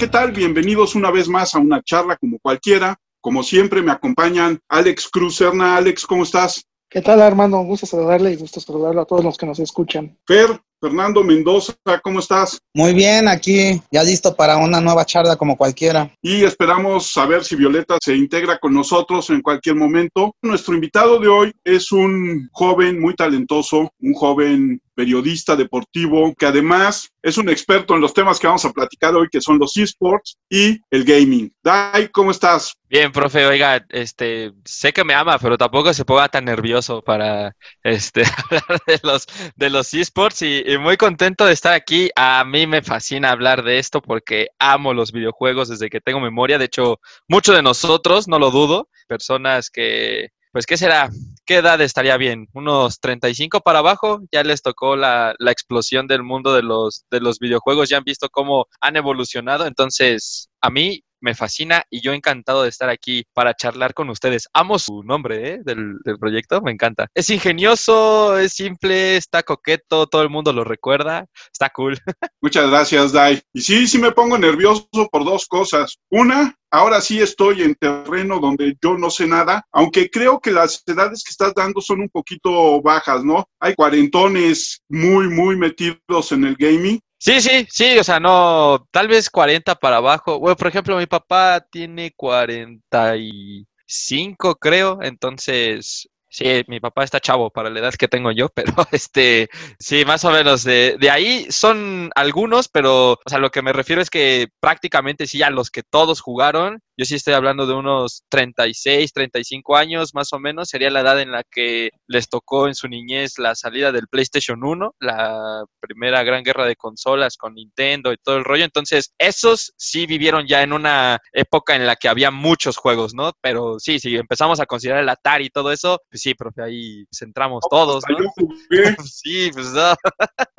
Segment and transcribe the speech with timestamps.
[0.00, 0.32] ¿qué tal?
[0.32, 2.96] Bienvenidos una vez más a una charla como cualquiera.
[3.20, 5.76] Como siempre me acompañan Alex Cruz Serna.
[5.76, 6.64] Alex, ¿cómo estás?
[6.88, 7.60] ¿Qué tal, Armando?
[7.60, 10.16] Un gusto saludarle y gusto saludarlo a todos los que nos escuchan.
[10.26, 12.58] Fer, Fernando Mendoza, ¿cómo estás?
[12.72, 16.10] Muy bien, aquí ya listo para una nueva charla como cualquiera.
[16.22, 20.34] Y esperamos saber si Violeta se integra con nosotros en cualquier momento.
[20.40, 27.10] Nuestro invitado de hoy es un joven muy talentoso, un joven periodista deportivo que además
[27.22, 30.38] es un experto en los temas que vamos a platicar hoy, que son los esports
[30.48, 31.52] y el gaming.
[31.62, 32.74] Dai, ¿cómo estás?
[32.88, 37.54] Bien, profe, oiga, este, sé que me ama, pero tampoco se ponga tan nervioso para
[37.82, 39.26] este, hablar de los,
[39.56, 42.10] de los esports y, muy contento de estar aquí.
[42.16, 46.58] A mí me fascina hablar de esto porque amo los videojuegos desde que tengo memoria.
[46.58, 51.10] De hecho, muchos de nosotros, no lo dudo, personas que pues, ¿qué será?
[51.50, 52.46] ¿Qué edad estaría bien?
[52.52, 54.20] ¿Unos 35 para abajo?
[54.30, 58.04] Ya les tocó la, la, explosión del mundo de los, de los videojuegos, ya han
[58.04, 59.66] visto cómo han evolucionado.
[59.66, 64.48] Entonces, a mí me fascina y yo encantado de estar aquí para charlar con ustedes.
[64.52, 65.60] Amo su nombre ¿eh?
[65.64, 67.08] del, del, proyecto, me encanta.
[67.14, 71.98] Es ingenioso, es simple, está coqueto, todo el mundo lo recuerda, está cool.
[72.40, 73.40] Muchas gracias, Dai.
[73.52, 75.98] Y sí, sí me pongo nervioso por dos cosas.
[76.10, 80.82] Una, ahora sí estoy en terreno donde yo no sé nada, aunque creo que las
[80.86, 83.48] edades que estás dando son un poquito bajas, ¿no?
[83.60, 89.06] Hay cuarentones muy, muy metidos en el gaming Sí, sí, sí, o sea, no, tal
[89.08, 90.38] vez 40 para abajo.
[90.38, 97.68] Bueno, por ejemplo, mi papá tiene 45, creo, entonces, sí, mi papá está chavo para
[97.68, 102.10] la edad que tengo yo, pero este, sí, más o menos de, de ahí son
[102.14, 105.82] algunos, pero, o sea, lo que me refiero es que prácticamente sí, a los que
[105.82, 110.90] todos jugaron, yo sí estoy hablando de unos 36, 35 años más o menos, sería
[110.90, 114.96] la edad en la que les tocó en su niñez la salida del PlayStation 1,
[115.00, 118.66] la primera gran guerra de consolas con Nintendo y todo el rollo.
[118.66, 123.32] Entonces, esos sí vivieron ya en una época en la que había muchos juegos, ¿no?
[123.40, 127.06] Pero sí, si empezamos a considerar el Atari y todo eso, pues sí, profe, ahí
[127.16, 128.18] centramos todos, ¿no?
[129.06, 129.94] sí, pues no.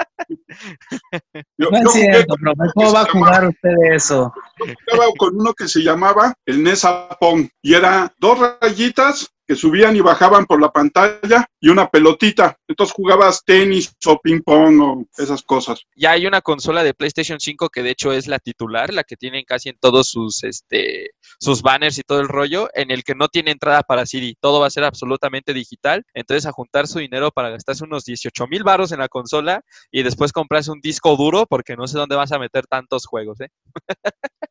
[1.58, 4.34] Yo, no es cierto, profe, ¿cómo va a jugar usted eso?
[4.66, 10.02] Estaba con uno que se llamaba el Nesapong y era dos rayitas que subían y
[10.02, 12.58] bajaban por la pantalla y una pelotita.
[12.68, 15.84] Entonces jugabas tenis o ping pong o esas cosas.
[15.96, 19.16] Ya hay una consola de PlayStation 5 que de hecho es la titular, la que
[19.16, 23.16] tienen casi en todos sus este sus banners y todo el rollo, en el que
[23.16, 26.06] no tiene entrada para CD, todo va a ser absolutamente digital.
[26.14, 30.04] Entonces a juntar su dinero para gastarse unos 18 mil baros en la consola y
[30.04, 33.50] después comprarse un disco duro porque no sé dónde vas a meter tantos juegos, ¿eh?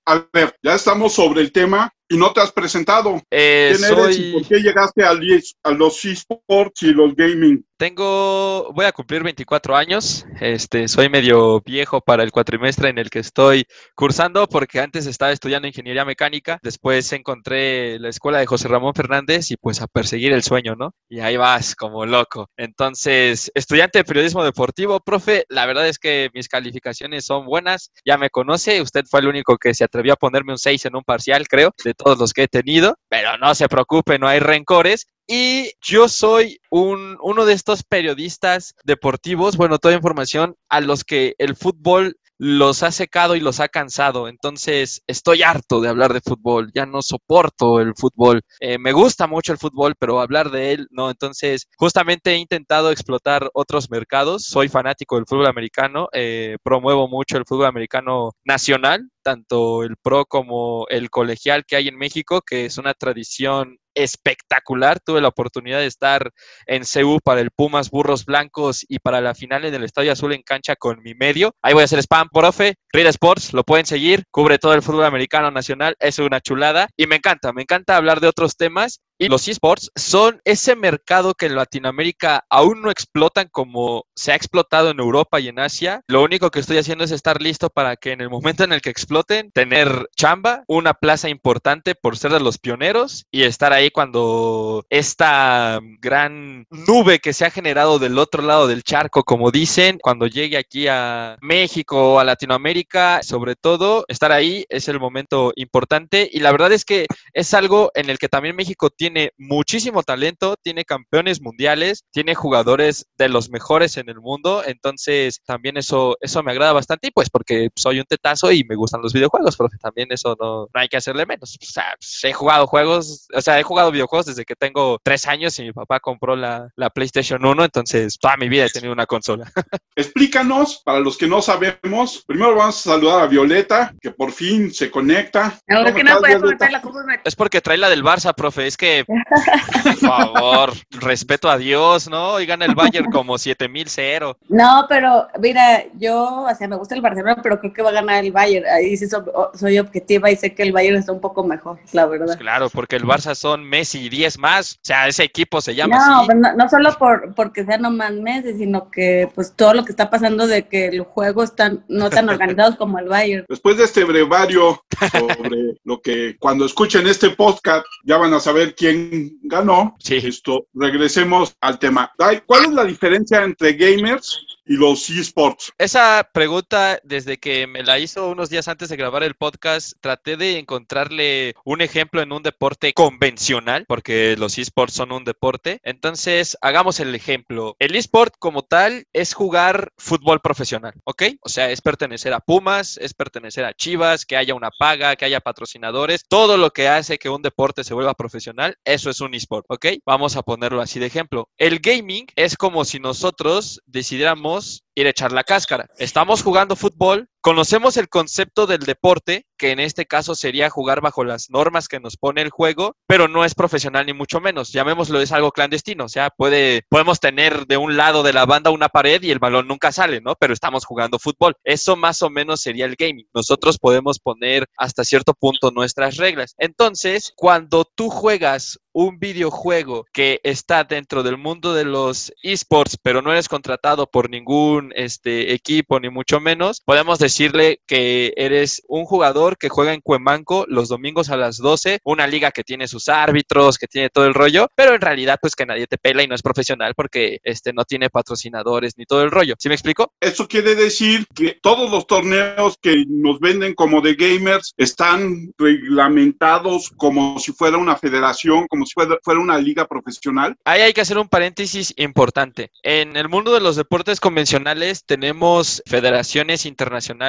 [0.06, 3.22] A ver, ya estamos sobre el tema y no te has presentado.
[3.30, 4.04] Eh, ¿Quién soy...
[4.04, 5.20] eres y por qué llegaste al,
[5.62, 7.64] a los esports y los gaming?
[7.80, 13.08] Tengo, voy a cumplir 24 años, este, soy medio viejo para el cuatrimestre en el
[13.08, 13.64] que estoy
[13.94, 19.50] cursando porque antes estaba estudiando ingeniería mecánica, después encontré la escuela de José Ramón Fernández
[19.50, 20.92] y pues a perseguir el sueño, ¿no?
[21.08, 22.50] Y ahí vas como loco.
[22.58, 28.18] Entonces, estudiante de periodismo deportivo, profe, la verdad es que mis calificaciones son buenas, ya
[28.18, 31.02] me conoce, usted fue el único que se atrevió a ponerme un 6 en un
[31.02, 35.06] parcial, creo, de todos los que he tenido, pero no se preocupe, no hay rencores.
[35.32, 41.36] Y yo soy un, uno de estos periodistas deportivos, bueno, toda información a los que
[41.38, 44.26] el fútbol los ha secado y los ha cansado.
[44.26, 48.40] Entonces, estoy harto de hablar de fútbol, ya no soporto el fútbol.
[48.58, 51.10] Eh, me gusta mucho el fútbol, pero hablar de él, no.
[51.10, 54.44] Entonces, justamente he intentado explotar otros mercados.
[54.46, 60.24] Soy fanático del fútbol americano, eh, promuevo mucho el fútbol americano nacional, tanto el pro
[60.24, 65.00] como el colegial que hay en México, que es una tradición espectacular.
[65.00, 66.30] Tuve la oportunidad de estar
[66.66, 70.32] en CEU para el Pumas Burros Blancos y para la final en el Estadio Azul
[70.32, 71.54] en cancha con mi medio.
[71.62, 72.74] Ahí voy a hacer spam, profe.
[72.92, 74.24] Real Sports, lo pueden seguir.
[74.30, 75.94] Cubre todo el fútbol americano nacional.
[76.00, 76.88] Es una chulada.
[76.96, 79.00] Y me encanta, me encanta hablar de otros temas.
[79.18, 84.34] Y los esports son ese mercado que en Latinoamérica aún no explotan como se ha
[84.34, 86.00] explotado en Europa y en Asia.
[86.08, 88.80] Lo único que estoy haciendo es estar listo para que en el momento en el
[88.80, 93.79] que exploten, tener chamba, una plaza importante por ser de los pioneros y estar ahí
[93.88, 99.98] cuando esta gran nube que se ha generado del otro lado del charco, como dicen,
[100.02, 105.52] cuando llegue aquí a México o a Latinoamérica, sobre todo, estar ahí es el momento
[105.56, 110.02] importante y la verdad es que es algo en el que también México tiene muchísimo
[110.02, 116.18] talento, tiene campeones mundiales, tiene jugadores de los mejores en el mundo, entonces también eso,
[116.20, 119.56] eso me agrada bastante y pues porque soy un tetazo y me gustan los videojuegos,
[119.56, 121.56] pero también eso no, no hay que hacerle menos.
[121.60, 125.28] O sea, pues, he jugado juegos, o sea, he jugado videojuegos desde que tengo tres
[125.28, 128.92] años y mi papá compró la, la PlayStation 1, entonces toda mi vida he tenido
[128.92, 129.50] una consola.
[129.96, 134.74] Explícanos, para los que no sabemos, primero vamos a saludar a Violeta, que por fin
[134.74, 135.54] se conecta.
[135.68, 138.66] No, es que no puede comentar la Copa Es porque trae la del Barça, profe,
[138.66, 142.40] es que, por favor, respeto a Dios, ¿no?
[142.40, 144.36] Y gana el Bayern como 7000-0.
[144.48, 147.92] No, pero mira, yo, o sea, me gusta el Barcelona, pero creo que va a
[147.92, 148.66] ganar el Bayern.
[148.66, 149.22] Ahí sí soy,
[149.54, 152.26] soy objetiva y sé que el Bayern está un poco mejor, la verdad.
[152.26, 154.74] Pues claro, porque el Barça son Messi y 10 más.
[154.74, 156.28] O sea, ese equipo se llama no, así.
[156.34, 160.10] no, no, solo por porque sea nomás Messi, sino que pues todo lo que está
[160.10, 163.46] pasando de que el juego están no tan organizados como el Bayern.
[163.48, 168.74] Después de este brevario sobre lo que cuando escuchen este podcast ya van a saber
[168.74, 169.96] quién ganó.
[169.98, 170.16] Sí.
[170.16, 172.12] Esto, regresemos al tema.
[172.46, 175.72] ¿Cuál es la diferencia entre gamers y los esports?
[175.78, 180.36] Esa pregunta, desde que me la hizo unos días antes de grabar el podcast, traté
[180.36, 185.80] de encontrarle un ejemplo en un deporte convencional, porque los esports son un deporte.
[185.82, 187.74] Entonces, hagamos el ejemplo.
[187.80, 191.24] El esport como tal es jugar fútbol profesional, ¿ok?
[191.40, 195.24] O sea, es pertenecer a Pumas, es pertenecer a Chivas, que haya una paga, que
[195.24, 199.34] haya patrocinadores, todo lo que hace que un deporte se vuelva profesional, eso es un
[199.34, 199.86] esport, ¿ok?
[200.06, 201.48] Vamos a ponerlo así de ejemplo.
[201.58, 204.59] El gaming es como si nosotros decidiéramos
[204.94, 205.88] ir a echar la cáscara.
[205.98, 211.24] Estamos jugando fútbol, conocemos el concepto del deporte, que en este caso sería jugar bajo
[211.24, 214.72] las normas que nos pone el juego, pero no es profesional ni mucho menos.
[214.72, 218.70] Llamémoslo es algo clandestino, o sea, puede podemos tener de un lado de la banda
[218.70, 220.34] una pared y el balón nunca sale, ¿no?
[220.36, 221.54] Pero estamos jugando fútbol.
[221.64, 223.28] Eso más o menos sería el gaming.
[223.34, 226.54] Nosotros podemos poner hasta cierto punto nuestras reglas.
[226.58, 233.22] Entonces, cuando tú juegas un videojuego que está dentro del mundo de los esports, pero
[233.22, 239.04] no eres contratado por ningún este, equipo, ni mucho menos, podemos decirle que eres un
[239.04, 243.08] jugador que juega en Cuemanco los domingos a las 12, una liga que tiene sus
[243.08, 246.26] árbitros, que tiene todo el rollo, pero en realidad pues que nadie te pela y
[246.26, 249.54] no es profesional porque este, no tiene patrocinadores ni todo el rollo.
[249.58, 250.12] ¿Sí me explico?
[250.20, 256.90] Eso quiere decir que todos los torneos que nos venden como de gamers están reglamentados
[256.96, 260.56] como si fuera una federación, como si fuera, fuera una liga profesional.
[260.64, 262.72] Ahí hay que hacer un paréntesis importante.
[262.82, 267.19] En el mundo de los deportes convencionales tenemos federaciones internacionales,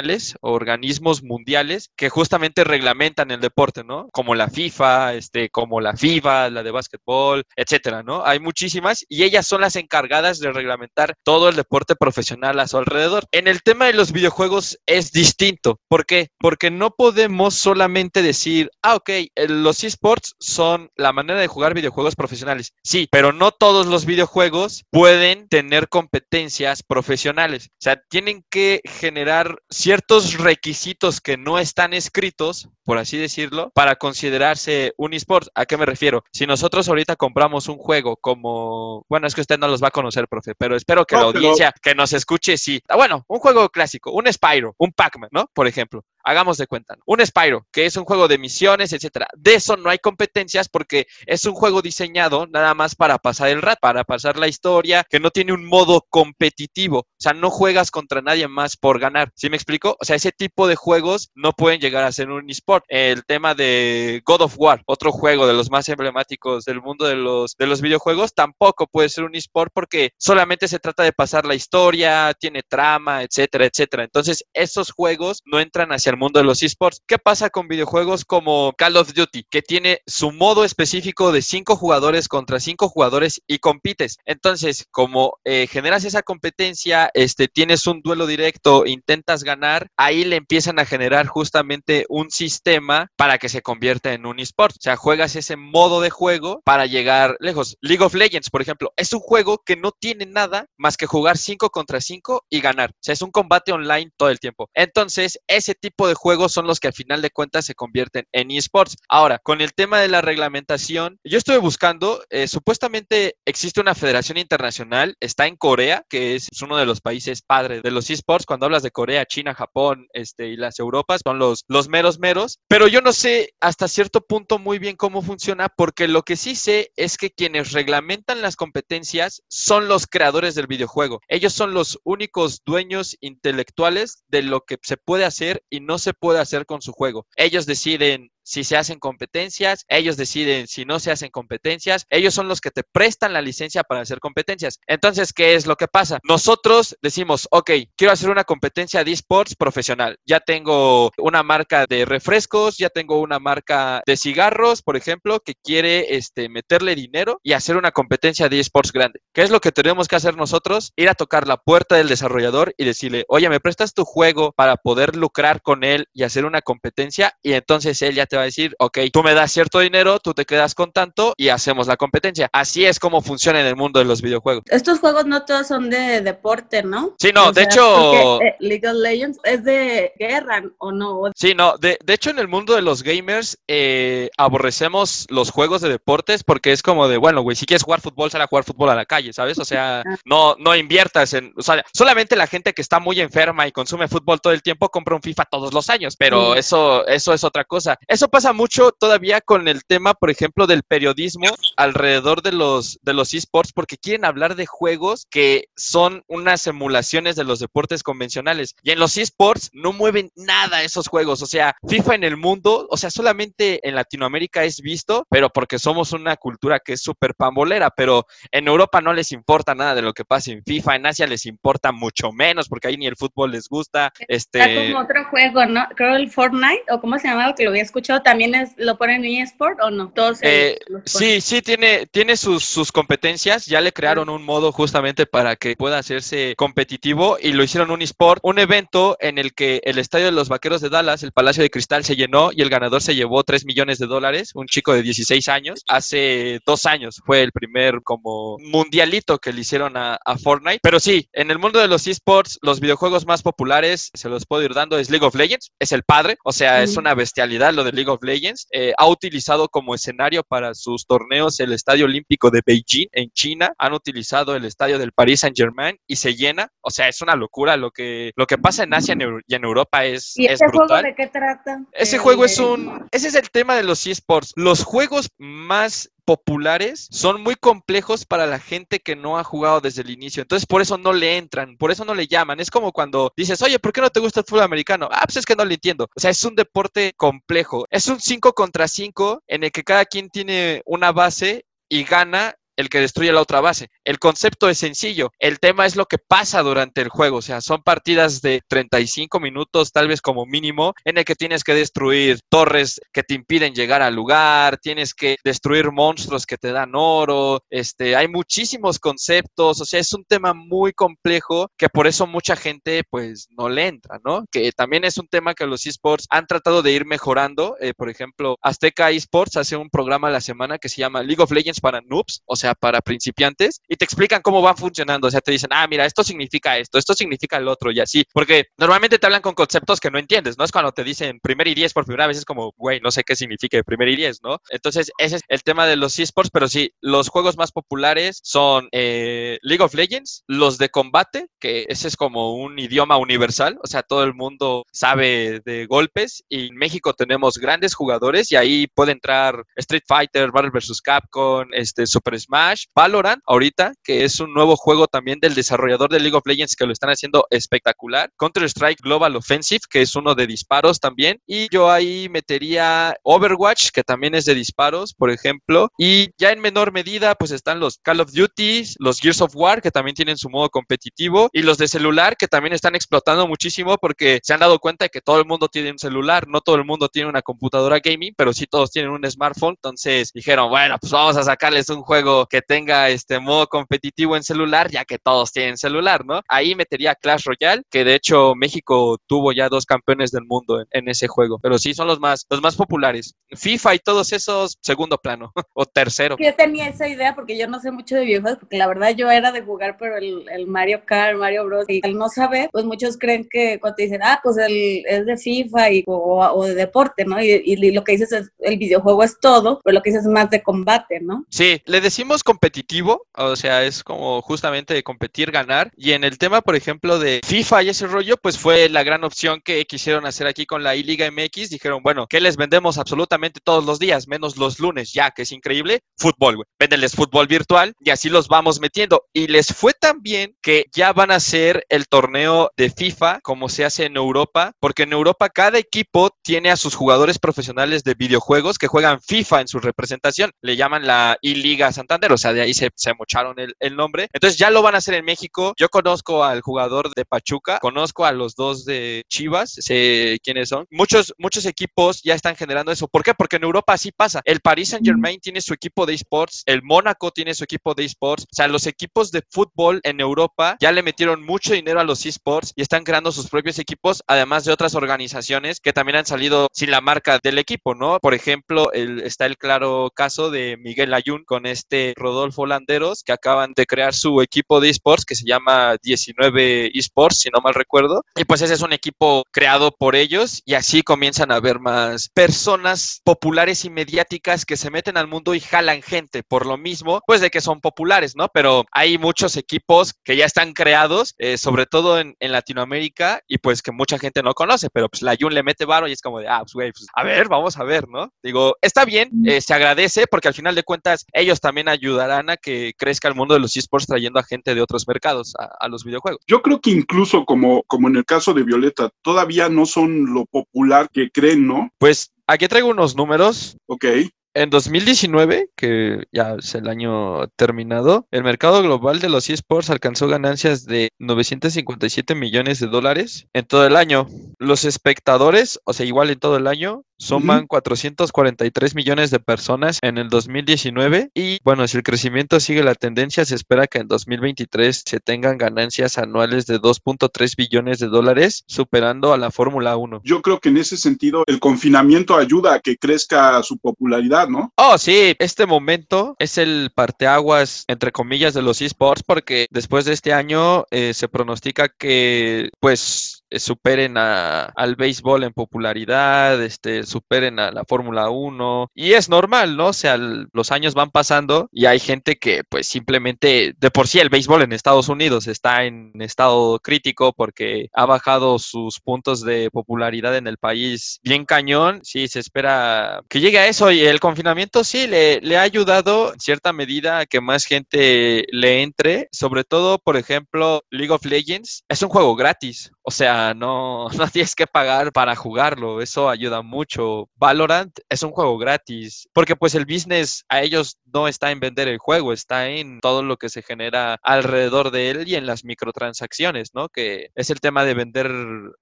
[0.41, 4.09] organismos mundiales que justamente reglamentan el deporte, ¿no?
[4.11, 8.25] Como la FIFA, este, como la FIBA, la de básquetbol, etcétera, ¿no?
[8.25, 12.77] Hay muchísimas y ellas son las encargadas de reglamentar todo el deporte profesional a su
[12.77, 13.25] alrededor.
[13.31, 15.79] En el tema de los videojuegos es distinto.
[15.87, 16.29] ¿Por qué?
[16.39, 19.09] Porque no podemos solamente decir, ah, ok,
[19.47, 22.73] los esports son la manera de jugar videojuegos profesionales.
[22.83, 27.69] Sí, pero no todos los videojuegos pueden tener competencias profesionales.
[27.71, 33.95] O sea, tienen que generar ciertos requisitos que no están escritos, por así decirlo, para
[33.95, 35.47] considerarse un esport.
[35.55, 36.23] ¿A qué me refiero?
[36.31, 39.91] Si nosotros ahorita compramos un juego como, bueno, es que usted no los va a
[39.91, 42.79] conocer, profe, pero espero que No, la pero- audiencia que nos escuche, sí.
[42.87, 45.49] Ah, bueno, un juego clásico, un Spyro, un Pac-Man, ¿no?
[45.53, 46.03] Por ejemplo.
[46.23, 46.95] Hagamos de cuenta.
[47.05, 49.27] Un Spyro, que es un juego de misiones, etcétera.
[49.35, 53.61] De eso no hay competencias porque es un juego diseñado nada más para pasar el
[53.61, 56.99] rato, para pasar la historia, que no tiene un modo competitivo.
[56.99, 59.31] O sea, no juegas contra nadie más por ganar.
[59.35, 59.97] ¿Sí me explico?
[59.99, 62.85] O sea, ese tipo de juegos no pueden llegar a ser un esport.
[62.87, 67.15] El tema de God of War, otro juego de los más emblemáticos del mundo de
[67.15, 71.45] los, de los videojuegos, tampoco puede ser un esport porque solamente se trata de pasar
[71.45, 74.03] la historia, tiene trama, etcétera, etcétera.
[74.03, 77.01] Entonces, esos juegos no entran hacia el mundo de los esports.
[77.07, 81.75] ¿Qué pasa con videojuegos como Call of Duty, que tiene su modo específico de cinco
[81.75, 84.17] jugadores contra cinco jugadores y compites?
[84.25, 90.35] Entonces, como eh, generas esa competencia, este, tienes un duelo directo, intentas ganar, ahí le
[90.35, 94.75] empiezan a generar justamente un sistema para que se convierta en un esport.
[94.75, 97.77] O sea, juegas ese modo de juego para llegar lejos.
[97.81, 101.37] League of Legends, por ejemplo, es un juego que no tiene nada más que jugar
[101.37, 102.91] 5 contra 5 y ganar.
[102.91, 104.69] O sea, es un combate online todo el tiempo.
[104.73, 108.51] Entonces, ese tipo de juegos son los que al final de cuentas se convierten en
[108.51, 108.97] esports.
[109.09, 114.37] Ahora, con el tema de la reglamentación, yo estuve buscando, eh, supuestamente existe una federación
[114.37, 118.45] internacional, está en Corea, que es uno de los países padres de los esports.
[118.45, 122.59] Cuando hablas de Corea, China, Japón este, y las Europas, son los, los meros meros.
[122.67, 126.55] Pero yo no sé hasta cierto punto muy bien cómo funciona, porque lo que sí
[126.55, 131.21] sé es que quienes reglamentan las competencias son los creadores del videojuego.
[131.27, 136.13] Ellos son los únicos dueños intelectuales de lo que se puede hacer y no se
[136.13, 137.25] puede hacer con su juego.
[137.35, 142.47] Ellos deciden si se hacen competencias, ellos deciden si no se hacen competencias, ellos son
[142.47, 144.79] los que te prestan la licencia para hacer competencias.
[144.87, 146.19] Entonces, ¿qué es lo que pasa?
[146.23, 150.17] Nosotros decimos, ok, quiero hacer una competencia de esports profesional.
[150.25, 155.55] Ya tengo una marca de refrescos, ya tengo una marca de cigarros, por ejemplo, que
[155.55, 159.19] quiere este, meterle dinero y hacer una competencia de esports grande.
[159.33, 160.93] ¿Qué es lo que tenemos que hacer nosotros?
[160.95, 164.77] Ir a tocar la puerta del desarrollador y decirle, oye, ¿me prestas tu juego para
[164.77, 167.37] poder lucrar con él y hacer una competencia?
[167.41, 170.33] Y entonces él ya te va a decir, ok, tú me das cierto dinero, tú
[170.33, 172.49] te quedas con tanto y hacemos la competencia.
[172.53, 174.63] Así es como funciona en el mundo de los videojuegos.
[174.67, 177.13] Estos juegos no todos son de deporte, ¿no?
[177.19, 177.95] Sí, no, O de sea, hecho...
[178.29, 181.23] porque, eh, League of Legends es de guerra, ¿o no?
[181.35, 185.81] Sí, no, de, de hecho en el mundo de los gamers eh, aborrecemos los juegos
[185.81, 188.63] de deportes porque es como de, bueno, güey, si quieres jugar fútbol, sal a jugar
[188.63, 189.59] fútbol a la calle, ¿sabes?
[189.59, 193.67] O sea, no, no inviertas en, o sea, solamente la gente que está muy enferma
[193.67, 197.33] y consume fútbol todo el tiempo compra un FIFA todos los años, pero eso, eso
[197.33, 197.97] es otra cosa.
[198.21, 203.15] Eso pasa mucho todavía con el tema, por ejemplo, del periodismo alrededor de los, de
[203.15, 208.75] los esports porque quieren hablar de juegos que son unas emulaciones de los deportes convencionales.
[208.83, 211.41] Y en los esports no mueven nada esos juegos.
[211.41, 215.79] O sea, FIFA en el mundo, o sea, solamente en Latinoamérica es visto, pero porque
[215.79, 220.03] somos una cultura que es súper pambolera, pero en Europa no les importa nada de
[220.03, 223.15] lo que pasa en FIFA, en Asia les importa mucho menos, porque ahí ni el
[223.15, 224.13] fútbol les gusta.
[224.27, 225.87] Está Este, como otro juego, ¿no?
[225.95, 229.23] Creo el Fortnite, o cómo se llamaba, que lo había escuchado, ¿también es, lo ponen
[229.23, 230.11] en eSport o no?
[230.13, 230.77] Todos Eh.
[231.05, 233.65] Sí, sí, tiene, tiene sus, sus competencias.
[233.65, 238.01] Ya le crearon un modo justamente para que pueda hacerse competitivo y lo hicieron un
[238.01, 241.63] eSport, un evento en el que el estadio de los Vaqueros de Dallas, el Palacio
[241.63, 244.93] de Cristal, se llenó y el ganador se llevó 3 millones de dólares, un chico
[244.93, 245.83] de 16 años.
[245.87, 250.79] Hace dos años fue el primer como mundialito que le hicieron a, a Fortnite.
[250.83, 254.63] Pero sí, en el mundo de los esports, los videojuegos más populares, se los puedo
[254.63, 257.83] ir dando, es League of Legends, es el padre, o sea, es una bestialidad lo
[257.83, 258.67] de League of Legends.
[258.71, 263.73] Eh, ha utilizado como escenario para sus torneos el Estadio Olímpico de Beijing en China,
[263.77, 267.35] han utilizado el estadio del Paris Saint Germain y se llena, o sea, es una
[267.35, 269.15] locura lo que, lo que pasa en Asia
[269.47, 271.83] y en Europa es, ¿Y es este juego de qué trata?
[271.91, 273.07] Ese juego es de- un...
[273.11, 274.53] Ese es el tema de los esports.
[274.55, 280.01] Los juegos más populares son muy complejos para la gente que no ha jugado desde
[280.01, 280.41] el inicio.
[280.41, 282.59] Entonces, por eso no le entran, por eso no le llaman.
[282.59, 285.09] Es como cuando dices, oye, ¿por qué no te gusta el fútbol americano?
[285.11, 286.07] Ah, pues es que no le entiendo.
[286.15, 287.85] O sea, es un deporte complejo.
[287.89, 292.55] Es un 5 contra 5 en el que cada quien tiene una base y gana
[292.75, 293.89] el que destruye la otra base.
[294.03, 295.31] El concepto es sencillo.
[295.39, 297.37] El tema es lo que pasa durante el juego.
[297.37, 301.63] O sea, son partidas de 35 minutos, tal vez como mínimo, en el que tienes
[301.63, 306.71] que destruir torres que te impiden llegar al lugar, tienes que destruir monstruos que te
[306.71, 307.63] dan oro.
[307.69, 309.81] Este, hay muchísimos conceptos.
[309.81, 313.87] O sea, es un tema muy complejo que por eso mucha gente, pues, no le
[313.87, 314.45] entra, ¿no?
[314.51, 317.75] Que también es un tema que los esports han tratado de ir mejorando.
[317.79, 321.41] Eh, por ejemplo, Azteca Esports hace un programa a la semana que se llama League
[321.41, 325.27] of Legends para noobs, sea, para principiantes, y te explican cómo va funcionando.
[325.27, 328.23] O sea, te dicen, ah, mira, esto significa esto, esto significa el otro, y así.
[328.33, 330.63] Porque normalmente te hablan con conceptos que no entiendes, ¿no?
[330.63, 333.23] Es cuando te dicen primer y diez por primera vez, es como, güey, no sé
[333.23, 334.59] qué significa primer y diez, ¿no?
[334.69, 338.87] Entonces, ese es el tema de los esports, pero sí, los juegos más populares son
[338.91, 343.87] eh, League of Legends, los de combate, que ese es como un idioma universal, o
[343.87, 348.87] sea, todo el mundo sabe de golpes, y en México tenemos grandes jugadores, y ahí
[348.87, 351.01] puede entrar Street Fighter, Marvel vs.
[351.01, 352.50] Capcom, este, Super Smash,
[352.93, 356.85] Valorant, ahorita, que es un nuevo juego también del desarrollador de League of Legends que
[356.85, 361.89] lo están haciendo espectacular, Counter-Strike Global Offensive, que es uno de disparos también, y yo
[361.89, 367.35] ahí metería Overwatch, que también es de disparos, por ejemplo, y ya en menor medida,
[367.35, 370.69] pues están los Call of Duty, los Gears of War, que también tienen su modo
[370.69, 375.05] competitivo, y los de celular, que también están explotando muchísimo porque se han dado cuenta
[375.05, 377.99] de que todo el mundo tiene un celular, no todo el mundo tiene una computadora
[377.99, 382.01] gaming, pero sí todos tienen un smartphone, entonces dijeron, bueno, pues vamos a sacarles un
[382.01, 386.41] juego que tenga este modo competitivo en celular, ya que todos tienen celular, ¿no?
[386.47, 390.87] Ahí metería Clash Royale, que de hecho México tuvo ya dos campeones del mundo en,
[390.91, 393.35] en ese juego, pero sí son los más, los más populares.
[393.51, 396.37] FIFA y todos esos, segundo plano o tercero.
[396.39, 399.29] Yo tenía esa idea porque yo no sé mucho de videojuegos, porque la verdad yo
[399.29, 401.85] era de jugar, pero el, el Mario Kart, Mario Bros.
[401.87, 405.25] Y al no saber, pues muchos creen que cuando te dicen, ah, pues el, es
[405.25, 407.41] de FIFA y, o, o de deporte, ¿no?
[407.41, 410.31] Y, y lo que dices es, el videojuego es todo, pero lo que dices es
[410.31, 411.45] más de combate, ¿no?
[411.49, 415.91] Sí, le decimos decimos competitivo, o sea, es como justamente de competir, ganar.
[415.97, 419.25] Y en el tema, por ejemplo, de FIFA y ese rollo, pues fue la gran
[419.25, 421.69] opción que quisieron hacer aquí con la I-Liga MX.
[421.69, 425.51] Dijeron, bueno, ¿qué les vendemos absolutamente todos los días, menos los lunes, ya que es
[425.51, 426.03] increíble?
[426.17, 426.65] Fútbol, güey.
[426.79, 429.25] Véndeles fútbol virtual y así los vamos metiendo.
[429.33, 433.67] Y les fue tan bien que ya van a hacer el torneo de FIFA como
[433.67, 438.13] se hace en Europa, porque en Europa cada equipo tiene a sus jugadores profesionales de
[438.13, 440.51] videojuegos que juegan FIFA en su representación.
[440.61, 444.27] Le llaman la I-Liga Santander, o sea, de ahí se, se mocharon el, el, nombre.
[444.33, 445.73] Entonces ya lo van a hacer en México.
[445.77, 450.85] Yo conozco al jugador de Pachuca, conozco a los dos de Chivas, sé quiénes son.
[450.91, 453.07] Muchos, muchos equipos ya están generando eso.
[453.07, 453.33] ¿Por qué?
[453.33, 454.41] Porque en Europa así pasa.
[454.45, 458.05] El Paris Saint Germain tiene su equipo de esports, el Mónaco tiene su equipo de
[458.05, 458.43] esports.
[458.43, 462.25] O sea, los equipos de fútbol en Europa ya le metieron mucho dinero a los
[462.25, 466.67] esports y están creando sus propios equipos, además de otras organizaciones que también han salido
[466.73, 468.19] sin la marca del equipo, ¿no?
[468.19, 473.31] Por ejemplo, el, está el claro caso de Miguel Ayun con este Rodolfo Landeros, que
[473.31, 477.73] acaban de crear su equipo de esports que se llama 19 esports, si no mal
[477.73, 478.23] recuerdo.
[478.35, 482.29] Y pues ese es un equipo creado por ellos y así comienzan a haber más
[482.33, 487.21] personas populares y mediáticas que se meten al mundo y jalan gente por lo mismo,
[487.25, 488.47] pues de que son populares, ¿no?
[488.53, 493.57] Pero hay muchos equipos que ya están creados, eh, sobre todo en, en, Latinoamérica, y
[493.57, 496.21] pues que mucha gente no conoce, pero pues la Jun le mete varo y es
[496.21, 498.31] como de, ah, pues güey, pues a ver, vamos a ver, ¿no?
[498.43, 502.57] Digo, está bien, eh, se agradece porque al final de cuentas ellos también ayudarán a
[502.57, 505.87] que crezca el mundo de los esports trayendo a gente de otros mercados a, a
[505.87, 506.41] los videojuegos.
[506.47, 510.45] Yo creo que incluso como, como en el caso de Violeta, todavía no son lo
[510.45, 511.89] popular que creen, ¿no?
[511.97, 513.77] Pues aquí traigo unos números.
[513.87, 514.05] Ok.
[514.53, 520.27] En 2019, que ya es el año terminado, el mercado global de los esports alcanzó
[520.27, 524.27] ganancias de 957 millones de dólares en todo el año.
[524.59, 527.67] Los espectadores, o sea, igual en todo el año, suman uh -huh.
[527.67, 533.45] 443 millones de personas en el 2019 y bueno, si el crecimiento sigue la tendencia,
[533.45, 539.33] se espera que en 2023 se tengan ganancias anuales de 2.3 billones de dólares, superando
[539.33, 540.21] a la Fórmula 1.
[540.23, 544.71] Yo creo que en ese sentido el confinamiento ayuda a que crezca su popularidad, ¿no?
[544.75, 550.13] Oh, sí, este momento es el parteaguas, entre comillas, de los esports porque después de
[550.13, 557.59] este año eh, se pronostica que pues superen a, al béisbol en popularidad, este, superen
[557.59, 559.87] a la Fórmula 1 y es normal, ¿no?
[559.87, 564.19] O sea, los años van pasando y hay gente que pues simplemente, de por sí
[564.19, 569.69] el béisbol en Estados Unidos está en estado crítico porque ha bajado sus puntos de
[569.71, 574.19] popularidad en el país bien cañón, sí, se espera que llegue a eso y el
[574.19, 579.29] confinamiento sí le, le ha ayudado en cierta medida a que más gente le entre,
[579.31, 581.83] sobre todo, por ejemplo, League of Legends.
[581.89, 586.61] Es un juego gratis, o sea, no, no tienes que pagar para jugarlo, eso ayuda
[586.61, 587.29] mucho.
[587.35, 591.87] Valorant es un juego gratis, porque pues el business a ellos no está en vender
[591.87, 595.65] el juego, está en todo lo que se genera alrededor de él y en las
[595.65, 596.89] microtransacciones, ¿no?
[596.89, 598.31] Que es el tema de vender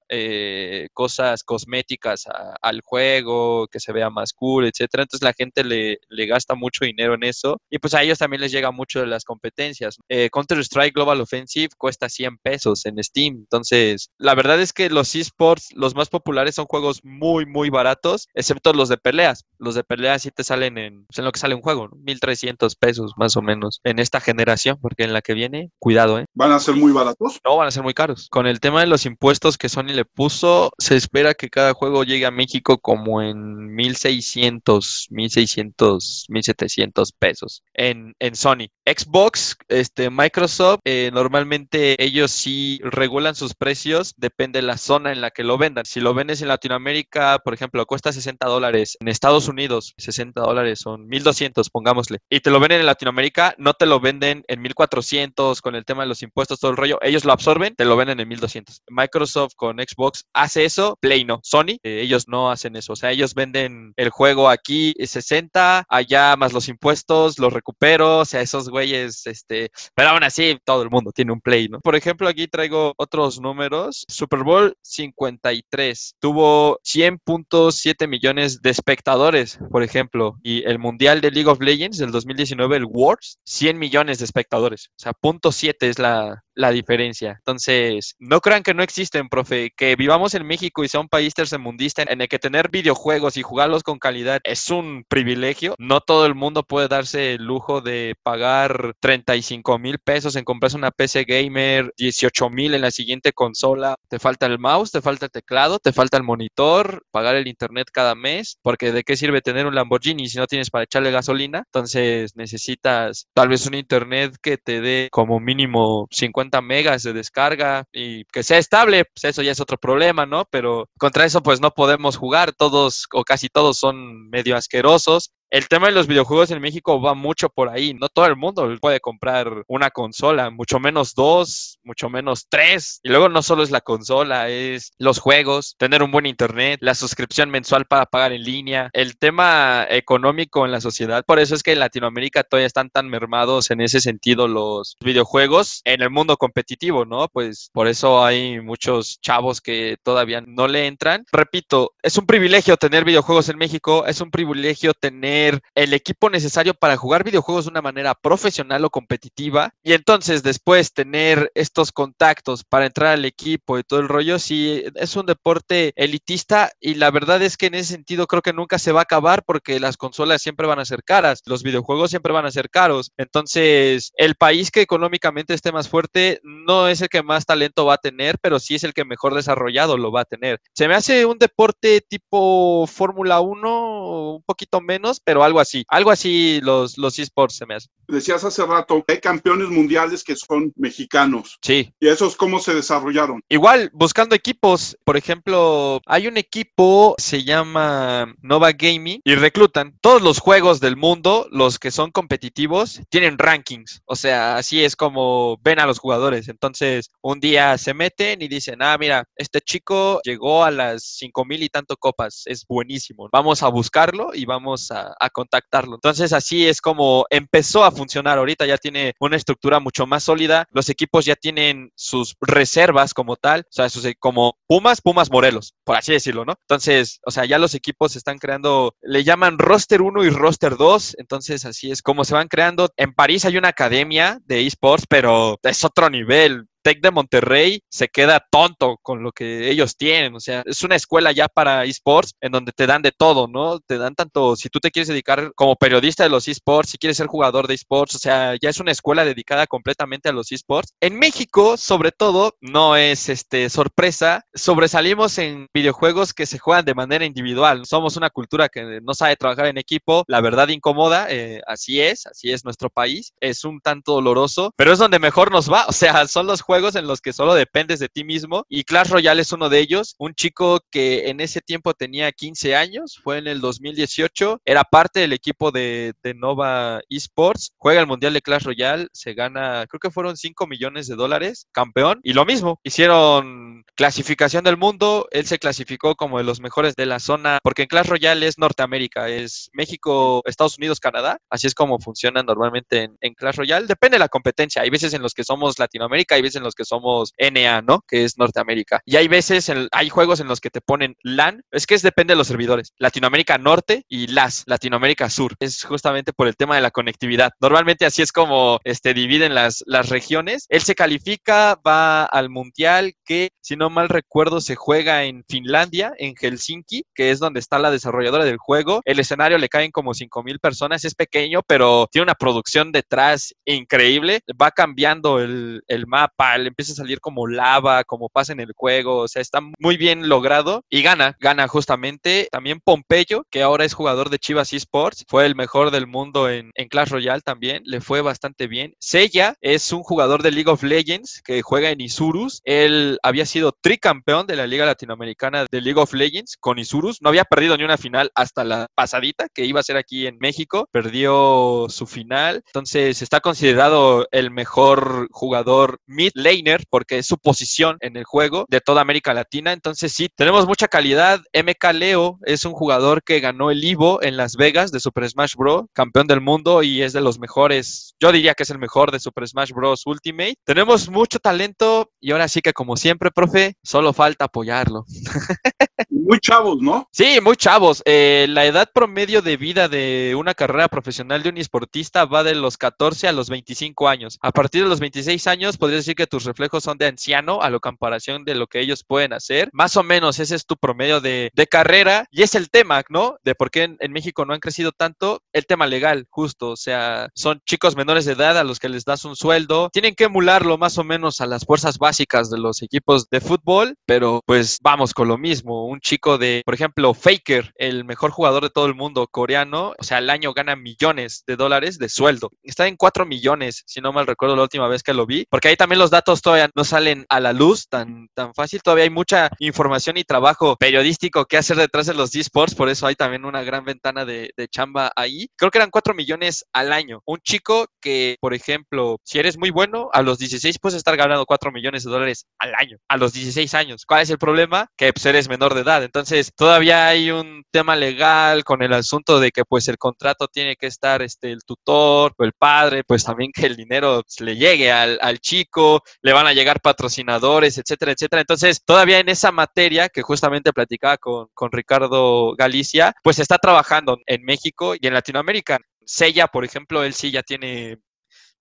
[0.10, 2.26] eh, cosas cosméticas
[2.62, 5.04] al juego, que se vea más cool, etcétera.
[5.04, 8.42] Entonces la gente le, le, gasta mucho dinero en eso y pues a ellos también
[8.42, 9.98] les llega mucho de las competencias.
[10.10, 15.16] Eh, Counter-Strike Global Offensive cuesta 100 pesos en Steam, entonces la verdad es que los
[15.16, 19.46] esports, los más populares son juegos muy, muy baratos, excepto los de peleas.
[19.58, 21.96] Los de peleas sí te salen en, pues en lo que sale un juego, ¿no?
[21.96, 26.26] 1300 pesos más o menos en esta generación, porque en la que viene, cuidado, ¿eh?
[26.34, 27.40] ¿Van a ser muy baratos?
[27.46, 28.28] No, van a ser muy caros.
[28.30, 32.04] Con el tema de los impuestos que Sony le puso, se espera que cada juego
[32.04, 38.68] llegue a México como en 1600, 1600, 1700 pesos en, en Sony.
[38.86, 45.22] Xbox, este, Microsoft, eh, normalmente ellos sí regulan sus precios, depende de la zona en
[45.22, 45.86] la que lo vendan.
[45.86, 48.98] Si lo vendes en Latinoamérica, por ejemplo, cuesta 60 dólares.
[49.00, 52.20] En Estados Unidos, 60 dólares son 1200, pongámosle.
[52.30, 56.04] Y te lo venden en Latinoamérica, no te lo venden en 1400 con el tema
[56.04, 57.00] de los impuestos, todo el rollo.
[57.02, 58.84] Ellos lo absorben, te lo venden en 1200.
[58.90, 61.40] Microsoft con Xbox hace eso, Play no.
[61.44, 62.94] Sony, eh, ellos no hacen eso.
[62.94, 68.20] O sea, ellos venden el juego aquí 60, allá más los impuestos, los recupero.
[68.20, 71.80] O sea, esos güeyes, este, pero aún así todo el mundo tiene un Play, ¿no?
[71.82, 73.99] Por ejemplo, aquí traigo otros números.
[74.08, 81.50] Super Bowl 53 tuvo 100.7 millones de espectadores, por ejemplo, y el Mundial de League
[81.50, 84.90] of Legends del 2019, el Wars, 100 millones de espectadores.
[84.98, 87.36] O sea, punto 7 es la, la diferencia.
[87.40, 91.34] Entonces, no crean que no existen, profe, que vivamos en México y sea un país
[91.34, 95.76] tercermundista en el que tener videojuegos y jugarlos con calidad es un privilegio.
[95.78, 100.78] No todo el mundo puede darse el lujo de pagar 35 mil pesos en comprarse
[100.78, 105.26] una PC gamer, 18 mil en la siguiente consola te falta el mouse, te falta
[105.26, 109.42] el teclado, te falta el monitor, pagar el internet cada mes, porque de qué sirve
[109.42, 111.64] tener un Lamborghini si no tienes para echarle gasolina.
[111.66, 117.86] Entonces necesitas tal vez un internet que te dé como mínimo 50 megas de descarga
[117.92, 120.46] y que sea estable, pues eso ya es otro problema, ¿no?
[120.50, 125.68] Pero contra eso pues no podemos jugar, todos o casi todos son medio asquerosos el
[125.68, 127.94] tema de los videojuegos en México va mucho por ahí.
[127.94, 133.00] No todo el mundo puede comprar una consola, mucho menos dos, mucho menos tres.
[133.04, 136.94] Y luego no solo es la consola, es los juegos, tener un buen internet, la
[136.94, 141.24] suscripción mensual para pagar en línea, el tema económico en la sociedad.
[141.26, 145.82] Por eso es que en Latinoamérica todavía están tan mermados en ese sentido los videojuegos
[145.86, 147.28] en el mundo competitivo, ¿no?
[147.28, 151.26] Pues por eso hay muchos chavos que todavía no le entran.
[151.32, 155.39] Repito, es un privilegio tener videojuegos en México, es un privilegio tener
[155.76, 160.94] el equipo necesario para jugar videojuegos de una manera profesional o competitiva y entonces después
[160.94, 165.94] tener estos contactos para entrar al equipo y todo el rollo, sí, es un deporte
[165.96, 169.04] elitista y la verdad es que en ese sentido creo que nunca se va a
[169.04, 172.70] acabar porque las consolas siempre van a ser caras, los videojuegos siempre van a ser
[172.70, 177.86] caros, entonces el país que económicamente esté más fuerte no es el que más talento
[177.86, 180.60] va a tener, pero sí es el que mejor desarrollado lo va a tener.
[180.74, 185.86] Se me hace un deporte tipo Fórmula 1, un poquito menos, pero algo así.
[185.90, 187.92] Algo así los, los esports se me hacen.
[188.08, 191.60] Decías hace rato, hay campeones mundiales que son mexicanos.
[191.62, 191.94] Sí.
[192.00, 193.44] ¿Y esos cómo se desarrollaron?
[193.48, 194.98] Igual, buscando equipos.
[195.04, 200.98] Por ejemplo, hay un equipo, se llama Nova Gaming, y reclutan todos los juegos del
[200.98, 204.02] mundo, los que son competitivos, tienen rankings.
[204.06, 206.50] O sea, así es como ven a los jugadores.
[206.50, 211.46] Entonces, un día se meten y dicen, ah, mira, este chico llegó a las cinco
[211.46, 213.30] mil y tanto copas, es buenísimo.
[213.32, 215.96] Vamos a buscarlo y vamos a, a contactarlo.
[215.96, 218.38] Entonces así es como empezó a funcionar.
[218.38, 220.66] Ahorita ya tiene una estructura mucho más sólida.
[220.72, 223.88] Los equipos ya tienen sus reservas como tal, o sea,
[224.20, 226.56] como Pumas, Pumas Morelos, por así decirlo, ¿no?
[226.62, 230.78] Entonces, o sea, ya los equipos se están creando, le llaman roster 1 y roster
[230.78, 231.16] 2.
[231.20, 232.90] Entonces así es como se van creando.
[232.98, 236.66] En París hay una academia de esports, pero es otro nivel.
[236.82, 240.36] Tech de Monterrey se queda tonto con lo que ellos tienen.
[240.36, 243.80] O sea, es una escuela ya para esports en donde te dan de todo, ¿no?
[243.80, 247.18] Te dan tanto, si tú te quieres dedicar como periodista de los esports, si quieres
[247.18, 250.94] ser jugador de esports, o sea, ya es una escuela dedicada completamente a los esports.
[251.00, 256.96] En México, sobre todo, no es este sorpresa, sobresalimos en videojuegos que se juegan de
[256.96, 257.86] manera individual.
[257.86, 262.26] Somos una cultura que no sabe trabajar en equipo, la verdad incomoda, eh, así es,
[262.26, 263.34] así es nuestro país.
[263.40, 265.86] Es un tanto doloroso, pero es donde mejor nos va.
[265.88, 269.10] O sea, son los juegos en los que solo dependes de ti mismo y Clash
[269.10, 270.16] Royale es uno de ellos.
[270.18, 275.20] Un chico que en ese tiempo tenía 15 años, fue en el 2018, era parte
[275.20, 280.12] del equipo de, Nova Esports, juega el Mundial de Clash Royale, se gana, creo que
[280.12, 285.60] fueron 5 millones de dólares, campeón, y lo mismo, hicieron clasificación del mundo, él se
[285.60, 289.70] clasificó como de los mejores de la zona, porque en Clash Royale es Norteamérica, es
[289.74, 294.20] México, Estados Unidos, Canadá, así es como funciona normalmente en, en Clash Royale, depende de
[294.20, 297.34] la competencia, hay veces en los que somos Latinoamérica, hay veces en los que somos
[297.38, 298.02] NA, ¿no?
[298.08, 299.02] Que es Norteamérica.
[299.06, 302.02] Y hay veces, en, hay juegos en los que te ponen LAN, es que es
[302.02, 302.94] depende de los servidores.
[302.98, 305.56] Latinoamérica Norte y LAS, Latinoamérica Sur.
[305.60, 307.52] Es justamente por el tema de la conectividad.
[307.60, 310.66] Normalmente así es como este, dividen las, las regiones.
[310.70, 316.14] Él se califica, va al Mundial, que si no mal recuerdo se juega en Finlandia,
[316.18, 319.02] en Helsinki, que es donde está la desarrolladora del juego.
[319.06, 323.54] El escenario le caen como 5 mil personas, es pequeño, pero tiene una producción detrás
[323.66, 324.42] increíble.
[324.62, 328.74] Va cambiando el, el mapa, le empieza a salir como lava, como pasa en el
[328.76, 332.48] juego, o sea, está muy bien logrado y gana, gana justamente.
[332.52, 336.72] También Pompeyo, que ahora es jugador de Chivas Esports, fue el mejor del mundo en,
[336.76, 338.94] en Clash Royale también, le fue bastante bien.
[339.00, 343.74] Sella es un jugador de League of Legends que juega en Isurus, él había sido
[343.82, 347.84] tricampeón de la Liga Latinoamericana de League of Legends con Isurus, no había perdido ni
[347.84, 352.64] una final hasta la pasadita que iba a ser aquí en México, perdió su final,
[352.68, 358.66] entonces está considerado el mejor jugador mid laner porque es su posición en el juego
[358.70, 359.74] de toda América Latina.
[359.74, 361.42] Entonces sí, tenemos mucha calidad.
[361.54, 365.56] MK Leo es un jugador que ganó el Ivo en Las Vegas de Super Smash
[365.56, 365.86] Bros.
[365.94, 368.16] Campeón del mundo y es de los mejores.
[368.20, 370.04] Yo diría que es el mejor de Super Smash Bros.
[370.06, 370.56] Ultimate.
[370.64, 375.06] Tenemos mucho talento y ahora sí que como siempre, profe, solo falta apoyarlo.
[376.10, 377.08] Muy chavos, ¿no?
[377.12, 378.04] Sí, muy chavos.
[378.06, 382.54] Eh, la edad promedio de vida de una carrera profesional de un esportista va de
[382.54, 384.38] los 14 a los 25 años.
[384.42, 387.70] A partir de los 26 años, podría decir que tus reflejos son de anciano a
[387.70, 389.70] lo comparación de lo que ellos pueden hacer.
[389.74, 392.26] Más o menos ese es tu promedio de, de carrera.
[392.32, 393.38] Y es el tema, ¿no?
[393.44, 396.76] De por qué en, en, México no han crecido tanto, el tema legal, justo, o
[396.76, 400.26] sea, son chicos menores de edad a los que les das un sueldo, tienen que
[400.26, 404.80] emularlo más o menos a las fuerzas básicas de los equipos de fútbol, pero pues
[404.82, 408.88] vamos con lo mismo, un chico de, por ejemplo, Faker, el mejor jugador de todo
[408.88, 412.98] el mundo coreano, o sea, al año gana millones de dólares de sueldo, está en
[412.98, 416.00] 4 millones, si no mal recuerdo la última vez que lo vi, porque ahí también
[416.00, 420.18] los datos todavía no salen a la luz tan, tan fácil, todavía hay mucha información
[420.18, 423.86] y trabajo periodístico que hacer detrás de los esports, por eso hay también una gran
[423.86, 425.48] ventana de, de, chamba ahí.
[425.56, 427.22] Creo que eran 4 millones al año.
[427.26, 431.46] Un chico que, por ejemplo, si eres muy bueno, a los 16 puedes estar ganando
[431.46, 434.06] 4 millones de dólares al año, a los 16 años.
[434.06, 434.88] ¿Cuál es el problema?
[434.98, 436.04] Que pues, eres menor de edad.
[436.04, 440.76] Entonces, todavía hay un tema legal con el asunto de que pues el contrato tiene
[440.76, 444.58] que estar este, el tutor o el padre, pues también que el dinero pues, le
[444.58, 448.42] llegue al, al chico, le van a llegar patrocinadores, etcétera, etcétera.
[448.42, 454.18] Entonces, todavía en esa materia que justamente platicaba con, con Ricardo Galicia, pues está trabajando
[454.26, 455.80] en México y en Latinoamérica.
[456.06, 458.00] Sella, por ejemplo, él sí ya tiene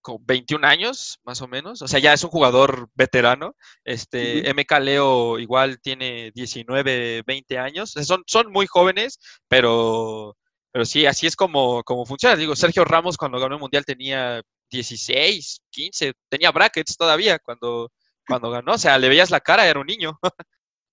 [0.00, 1.82] como 21 años, más o menos.
[1.82, 3.54] O sea, ya es un jugador veterano.
[3.84, 4.54] Este, uh -huh.
[4.54, 7.90] MK Leo igual tiene 19, 20 años.
[7.90, 10.36] Son, son muy jóvenes, pero,
[10.72, 12.36] pero sí, así es como, como funciona.
[12.36, 17.90] Digo, Sergio Ramos cuando ganó el Mundial tenía 16, 15, tenía brackets todavía cuando,
[18.26, 18.74] cuando ganó.
[18.74, 20.18] O sea, le veías la cara, era un niño.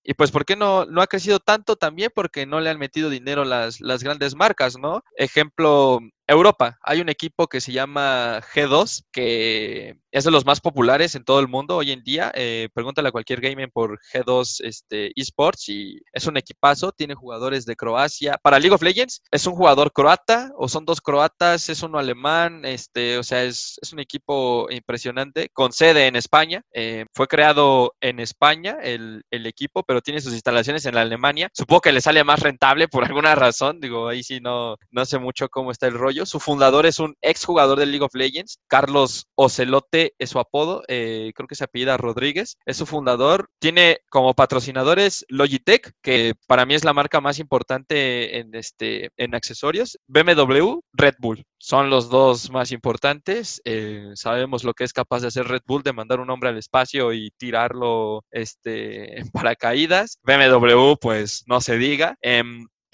[0.08, 1.74] Y pues, ¿por qué no, no ha crecido tanto?
[1.74, 5.02] También porque no le han metido dinero las, las grandes marcas, ¿no?
[5.16, 6.78] Ejemplo, Europa.
[6.82, 11.40] Hay un equipo que se llama G2, que es de los más populares en todo
[11.40, 12.32] el mundo hoy en día.
[12.34, 16.92] Eh, pregúntale a cualquier gamer por G2 este, eSports y es un equipazo.
[16.92, 18.38] Tiene jugadores de Croacia.
[18.42, 22.64] Para League of Legends, es un jugador croata o son dos croatas, es uno alemán.
[22.64, 26.62] Este, o sea, es, es un equipo impresionante con sede en España.
[26.72, 31.50] Eh, fue creado en España el, el, equipo, pero tiene sus instalaciones en Alemania.
[31.52, 33.80] Supongo que le sale más rentable por alguna razón.
[33.80, 37.14] Digo, ahí sí no, no sé mucho cómo está el rollo su fundador es un
[37.20, 41.96] exjugador del League of Legends, Carlos Ocelote es su apodo, eh, creo que se apellida
[41.96, 43.48] Rodríguez, es su fundador.
[43.58, 49.34] Tiene como patrocinadores Logitech, que para mí es la marca más importante en, este, en
[49.34, 51.44] accesorios, BMW, Red Bull.
[51.58, 53.60] Son los dos más importantes.
[53.64, 56.58] Eh, sabemos lo que es capaz de hacer Red Bull, de mandar un hombre al
[56.58, 60.18] espacio y tirarlo este, en paracaídas.
[60.22, 62.16] BMW, pues no se diga.
[62.22, 62.42] Eh,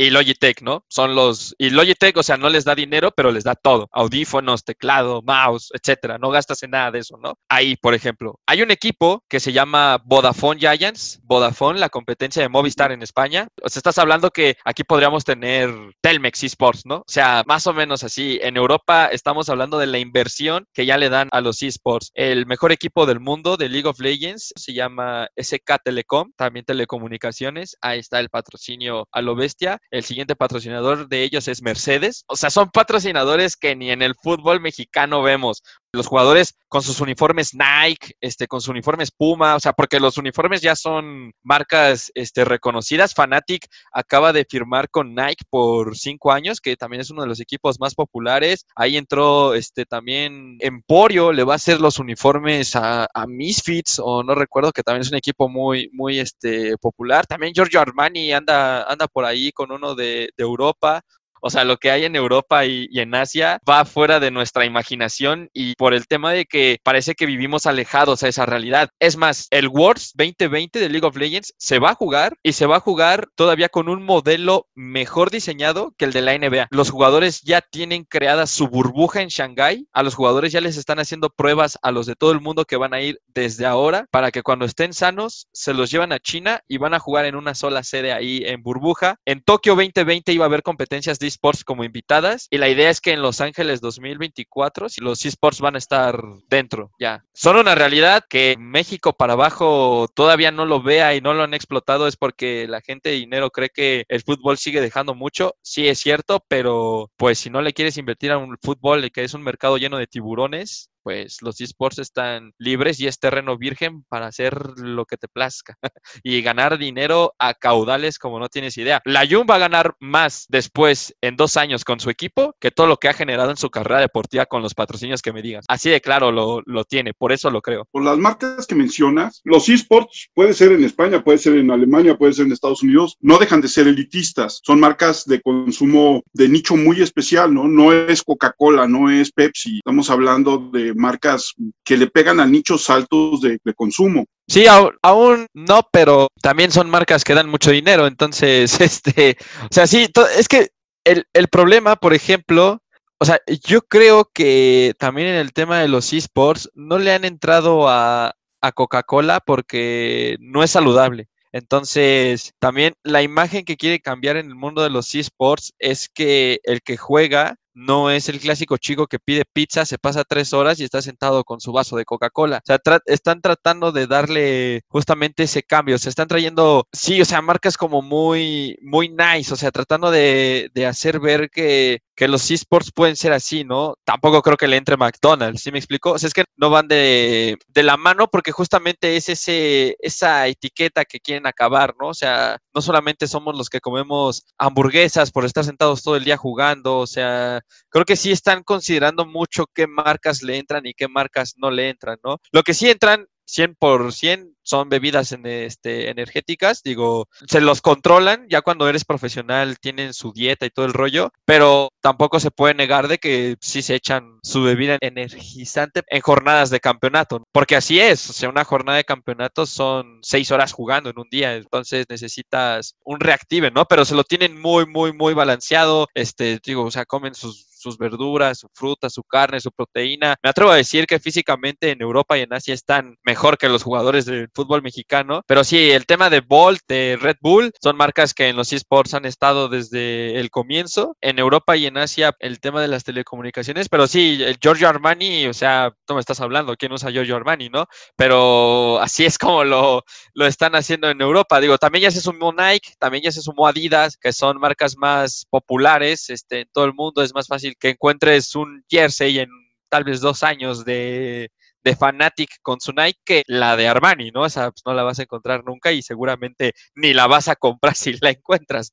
[0.03, 0.85] y Logitech, ¿no?
[0.89, 1.55] Son los.
[1.59, 5.71] Y Logitech, o sea, no les da dinero, pero les da todo: audífonos, teclado, mouse,
[5.73, 6.19] etcétera.
[6.19, 7.35] No gastas en nada de eso, ¿no?
[7.49, 11.21] Ahí, por ejemplo, hay un equipo que se llama Vodafone Giants.
[11.25, 13.49] Vodafone, la competencia de Movistar en España.
[13.63, 16.97] O sea, estás hablando que aquí podríamos tener Telmex eSports, ¿no?
[16.97, 18.39] O sea, más o menos así.
[18.43, 22.11] En Europa estamos hablando de la inversión que ya le dan a los eSports.
[22.15, 27.77] El mejor equipo del mundo de League of Legends se llama SK Telecom, también telecomunicaciones.
[27.81, 29.79] Ahí está el patrocinio a lo bestia.
[29.93, 32.25] El siguiente patrocinador de ellos es Mercedes.
[32.27, 35.63] O sea, son patrocinadores que ni en el fútbol mexicano vemos.
[35.95, 40.17] Los jugadores con sus uniformes Nike, este, con sus uniformes Puma, o sea, porque los
[40.17, 43.13] uniformes ya son marcas este, reconocidas.
[43.13, 47.41] Fanatic acaba de firmar con Nike por cinco años, que también es uno de los
[47.41, 48.65] equipos más populares.
[48.75, 54.23] Ahí entró este, también Emporio, le va a hacer los uniformes a, a Misfits, o
[54.23, 57.27] no recuerdo, que también es un equipo muy, muy este, popular.
[57.27, 61.03] También Giorgio Armani anda, anda por ahí con uno de, de Europa.
[61.45, 65.51] O sea, lo que hay en Europa y, en Asia va fuera de nuestra imaginación
[65.53, 68.91] y por el tema de que parece que vivimos alejados a esa realidad.
[69.01, 72.67] Es más, el Worlds 2020 de League of Legends se va a jugar y se
[72.67, 76.69] va a jugar todavía con un modelo mejor diseñado que el de la NBA.
[76.71, 79.85] Los jugadores ya tienen creada su burbuja en Shanghai.
[79.93, 82.77] A los jugadores ya les están haciendo pruebas a los de todo el mundo que
[82.77, 86.61] van a ir desde ahora para que cuando estén sanos se los llevan a China
[86.69, 89.17] y van a jugar en una sola sede ahí en burbuja.
[89.25, 93.01] En Tokio 2020 iba a haber competencias de esports como invitadas y la idea es
[93.01, 97.25] que en Los Ángeles 2024 los esports van a estar dentro ya.
[97.33, 101.55] Son una realidad que México para abajo todavía no lo vea y no lo han
[101.55, 105.55] explotado es porque la gente de dinero cree que el fútbol sigue dejando mucho.
[105.63, 109.35] Sí es cierto, pero pues si no le quieres invertir a un fútbol que es
[109.35, 114.27] un mercado lleno de tiburones, pues los esports están libres y es terreno virgen para
[114.27, 115.77] hacer lo que te plazca
[116.23, 119.01] y ganar dinero a caudales como no tienes idea.
[119.05, 122.87] La Jun va a ganar más después en dos años con su equipo que todo
[122.87, 125.65] lo que ha generado en su carrera deportiva con los patrocinios que me digas.
[125.69, 127.87] Así de claro lo, lo tiene, por eso lo creo.
[127.91, 132.17] Por las marcas que mencionas, los esports puede ser en España, puede ser en Alemania,
[132.17, 136.49] puede ser en Estados Unidos, no dejan de ser elitistas, son marcas de consumo de
[136.49, 137.69] nicho muy especial, ¿no?
[137.69, 142.89] No es Coca-Cola, no es Pepsi, estamos hablando de marcas que le pegan a nichos
[142.91, 144.27] altos de, de consumo.
[144.49, 144.67] Sí,
[145.03, 150.09] aún, no, pero también son marcas que dan mucho dinero, entonces, este, o sea, sí,
[150.37, 150.69] es que
[151.05, 152.83] el, el problema, por ejemplo,
[153.19, 157.25] o sea, yo creo que también en el tema de los esports no le han
[157.25, 161.29] entrado a, a Coca-Cola porque no es saludable.
[161.53, 166.61] Entonces, también la imagen que quiere cambiar en el mundo de los esports es que
[166.65, 170.81] el que juega no es el clásico chico que pide pizza, se pasa tres horas
[170.81, 172.59] y está sentado con su vaso de Coca-Cola.
[172.59, 175.99] O sea, están tratando de darle justamente ese cambio.
[175.99, 180.71] Se están trayendo, sí, o sea, marcas como muy, muy nice, o sea, tratando de,
[180.75, 183.97] de hacer ver que, que los esports pueden ser así, ¿no?
[184.05, 186.13] Tampoco creo que le entre McDonald's, ¿sí me explico?
[186.13, 190.47] O sea, es que no van de, de la mano porque justamente es ese, esa
[190.47, 192.11] etiqueta que quieren acabar, ¿no?
[192.11, 196.37] O sea, no solamente somos los que comemos hamburguesas por estar sentados todo el día
[196.37, 201.09] jugando, o sea, creo que sí están considerando mucho qué marcas le entran y qué
[201.09, 202.39] marcas no le entran, ¿no?
[202.53, 208.63] Lo que sí entran 100% son bebidas en este, energéticas, digo, se los controlan, ya
[208.63, 213.09] cuando eres profesional tienen su dieta y todo el rollo, pero tampoco se puede negar
[213.09, 218.31] de que sí se echan su bebida energizante en jornadas de campeonato, porque así es,
[218.31, 222.95] o sea, una jornada de campeonato son seis horas jugando en un día, entonces necesitas
[223.05, 223.85] un reactive, ¿no?
[223.87, 227.99] Pero se lo tienen muy, muy, muy balanceado, este, digo, o sea, comen sus sus
[227.99, 230.37] verduras, su fruta, su carne, su proteína.
[230.43, 233.83] Me atrevo a decir que físicamente en Europa y en Asia están mejor que los
[233.83, 235.43] jugadores del fútbol mexicano.
[235.47, 239.15] Pero sí, el tema de Bolt, de Red Bull, son marcas que en los esports
[239.15, 241.17] han estado desde el comienzo.
[241.21, 243.89] En Europa y en Asia, el tema de las telecomunicaciones.
[243.89, 247.69] Pero sí, el Giorgio Armani, o sea, tú me estás hablando, ¿quién usa Giorgio Armani,
[247.69, 247.87] no?
[248.17, 251.61] Pero así es como lo, lo están haciendo en Europa.
[251.61, 255.47] Digo, también ya se sumó Nike, también ya se sumó Adidas, que son marcas más
[255.51, 257.23] populares este, en todo el mundo.
[257.23, 259.49] Es más fácil que encuentres un jersey en
[259.89, 261.51] tal vez dos años de,
[261.85, 264.47] de Fanatic con su Nike que la de Armani, ¿no?
[264.47, 267.95] Esa pues, no la vas a encontrar nunca y seguramente ni la vas a comprar
[267.97, 268.93] si la encuentras,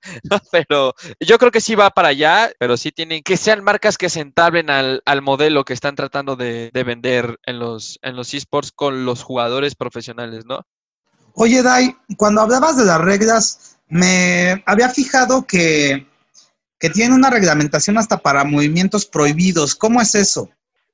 [0.52, 4.10] Pero yo creo que sí va para allá, pero sí tienen que sean marcas que
[4.10, 8.34] se entablen al, al modelo que están tratando de, de, vender en los, en los
[8.34, 10.62] esports con los jugadores profesionales, ¿no?
[11.34, 16.09] Oye, Dai, cuando hablabas de las reglas, me había fijado que
[16.80, 19.76] que tiene una reglamentación hasta para movimientos prohibidos.
[19.76, 20.50] ¿Cómo es eso?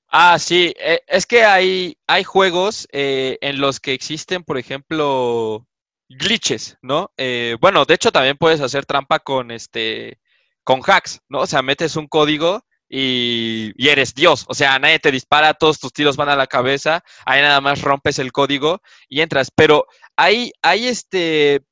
[0.09, 5.67] Ah, sí, eh, es que hay, hay juegos eh, en los que existen, por ejemplo,
[6.09, 7.11] glitches, ¿no?
[7.17, 10.19] Eh, bueno, de hecho también puedes hacer trampa con este,
[10.63, 11.41] con hacks, ¿no?
[11.41, 14.45] O sea, metes un código y, y, eres Dios.
[14.47, 17.81] O sea, nadie te dispara, todos tus tiros van a la cabeza, ahí nada más
[17.81, 19.51] rompes el código y entras.
[19.53, 21.63] Pero hay, hay este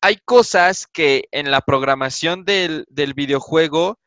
[0.00, 3.98] hay cosas que en la programación del, videojuego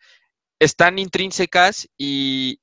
[0.60, 2.60] están intrínsecas y,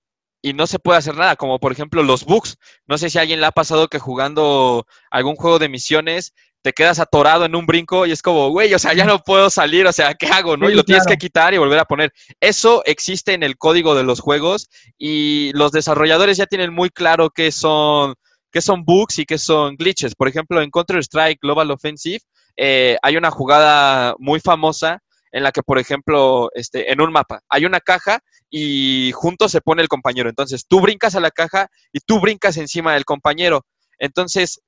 [0.55, 2.57] no se puede hacer nada, como por ejemplo los bugs.
[2.87, 6.73] No sé si a alguien le ha pasado que jugando algún juego de misiones te
[6.73, 9.87] quedas atorado en un brinco y es como, güey, o sea, ya no puedo salir,
[9.87, 10.57] o sea, ¿qué hago?
[10.57, 10.69] ¿no?
[10.69, 12.13] y lo tienes que quitar y volver a poner.
[12.39, 17.31] Eso existe en el código de los juegos y los desarrolladores ya tienen muy claro
[17.31, 18.15] qué son,
[18.51, 20.15] qué son bugs y qué son glitches.
[20.15, 22.21] Por ejemplo, en Counter-Strike Global Offensive
[22.57, 27.41] eh, hay una jugada muy famosa en la que, por ejemplo, este, en un mapa
[27.49, 30.29] hay una caja y junto se pone el compañero.
[30.29, 33.65] Entonces, tú brincas a la caja y tú brincas encima del compañero.
[33.99, 34.61] Entonces,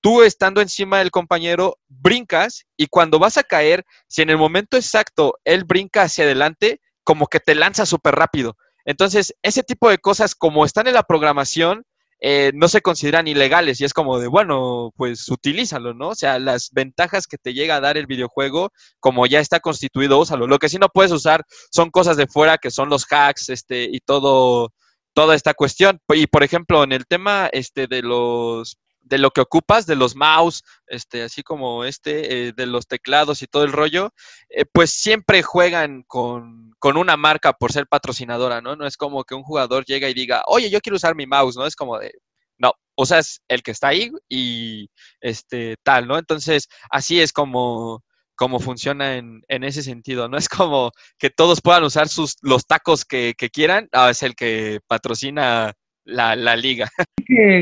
[0.00, 4.76] tú estando encima del compañero, brincas y cuando vas a caer, si en el momento
[4.76, 8.56] exacto él brinca hacia adelante, como que te lanza súper rápido.
[8.84, 11.84] Entonces, ese tipo de cosas, como están en la programación,
[12.26, 16.08] eh, no se consideran ilegales y es como de, bueno, pues utilízalo, ¿no?
[16.08, 20.18] O sea, las ventajas que te llega a dar el videojuego, como ya está constituido,
[20.18, 20.46] úsalo.
[20.46, 23.90] Lo que sí no puedes usar son cosas de fuera, que son los hacks, este,
[23.92, 24.72] y todo,
[25.12, 26.00] toda esta cuestión.
[26.14, 30.16] Y por ejemplo, en el tema este, de los de lo que ocupas, de los
[30.16, 34.12] mouse, este, así como este, eh, de los teclados y todo el rollo,
[34.48, 38.76] eh, pues siempre juegan con, con, una marca por ser patrocinadora, ¿no?
[38.76, 41.56] No es como que un jugador llega y diga, oye, yo quiero usar mi mouse,
[41.56, 41.66] ¿no?
[41.66, 42.12] Es como de,
[42.58, 44.88] no, usas el que está ahí y
[45.20, 46.18] este tal, ¿no?
[46.18, 48.02] Entonces, así es como,
[48.36, 50.28] como funciona en, en, ese sentido.
[50.28, 54.22] No es como que todos puedan usar sus, los tacos que, que quieran, ah, es
[54.22, 56.90] el que patrocina la, la liga.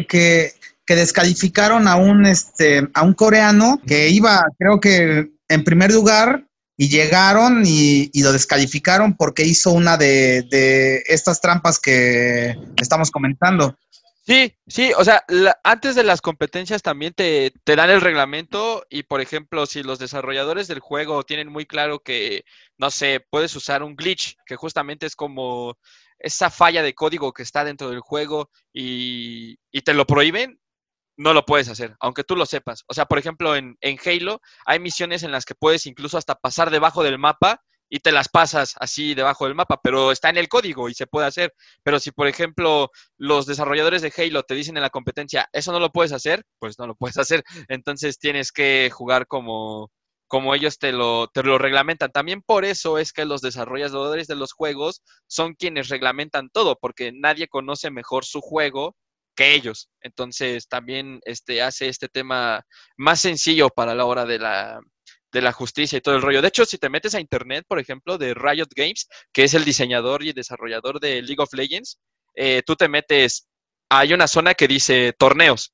[0.09, 0.53] Que
[0.87, 6.47] que descalificaron a un, este, a un coreano que iba, creo que en primer lugar,
[6.77, 13.77] y llegaron y, lo descalificaron porque hizo una de, estas trampas que estamos comentando.
[14.25, 15.25] Sí, sí, o sea,
[15.65, 19.99] antes de las competencias también te, te, dan el reglamento y, por ejemplo, si los
[19.99, 22.45] desarrolladores del juego tienen muy claro que,
[22.79, 25.77] no sé, puedes usar un glitch, que justamente es como
[26.21, 30.61] esa falla de código que está dentro del juego y, y te lo prohíben,
[31.17, 32.85] no lo puedes hacer, aunque tú lo sepas.
[32.89, 36.35] O sea, por ejemplo, en, en, Halo hay misiones en las que puedes incluso hasta
[36.35, 40.39] pasar debajo del mapa y te las pasas así debajo del mapa, pero está en
[40.39, 41.53] el código y se puede hacer.
[41.83, 45.79] Pero si, por ejemplo, los desarrolladores de Halo te dicen en la competencia, eso no
[45.79, 47.45] lo puedes hacer, pues no lo puedes hacer.
[47.69, 49.91] Entonces tienes que jugar como,
[50.27, 52.11] como ellos te lo, te lo reglamentan.
[52.11, 57.13] También por eso es que los desarrolladores de los juegos son quienes reglamentan todo, porque
[57.13, 58.97] nadie conoce mejor su juego
[59.35, 59.89] que ellos.
[60.01, 62.65] Entonces también este, hace este tema
[62.97, 64.81] más sencillo para la hora de la,
[65.33, 66.43] de la justicia y todo el rollo.
[66.43, 69.65] De hecho, si te metes a internet, por ejemplo, de Riot Games, que es el
[69.65, 71.99] diseñador y desarrollador de League of Legends,
[72.35, 73.49] eh, tú te metes,
[73.89, 75.73] hay una zona que dice torneos.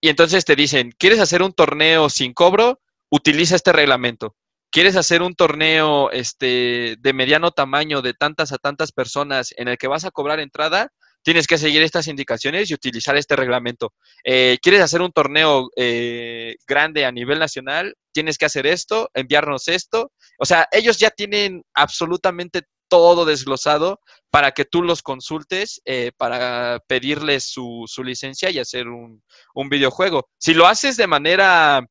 [0.00, 2.80] Y entonces te dicen, ¿quieres hacer un torneo sin cobro?
[3.10, 4.36] Utiliza este reglamento.
[4.70, 9.78] ¿Quieres hacer un torneo este, de mediano tamaño de tantas a tantas personas en el
[9.78, 10.92] que vas a cobrar entrada?
[11.28, 13.92] Tienes que seguir estas indicaciones y utilizar este reglamento.
[14.24, 17.94] Eh, ¿Quieres hacer un torneo eh, grande a nivel nacional?
[18.14, 20.10] Tienes que hacer esto, enviarnos esto.
[20.38, 24.00] O sea, ellos ya tienen absolutamente todo desglosado
[24.30, 29.22] para que tú los consultes, eh, para pedirles su, su, licencia y hacer un,
[29.52, 30.30] un videojuego.
[30.38, 31.86] Si lo haces de manera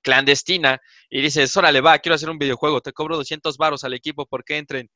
[0.00, 4.24] clandestina y dices, órale, va, quiero hacer un videojuego, te cobro 200 varos al equipo
[4.24, 4.88] porque entren,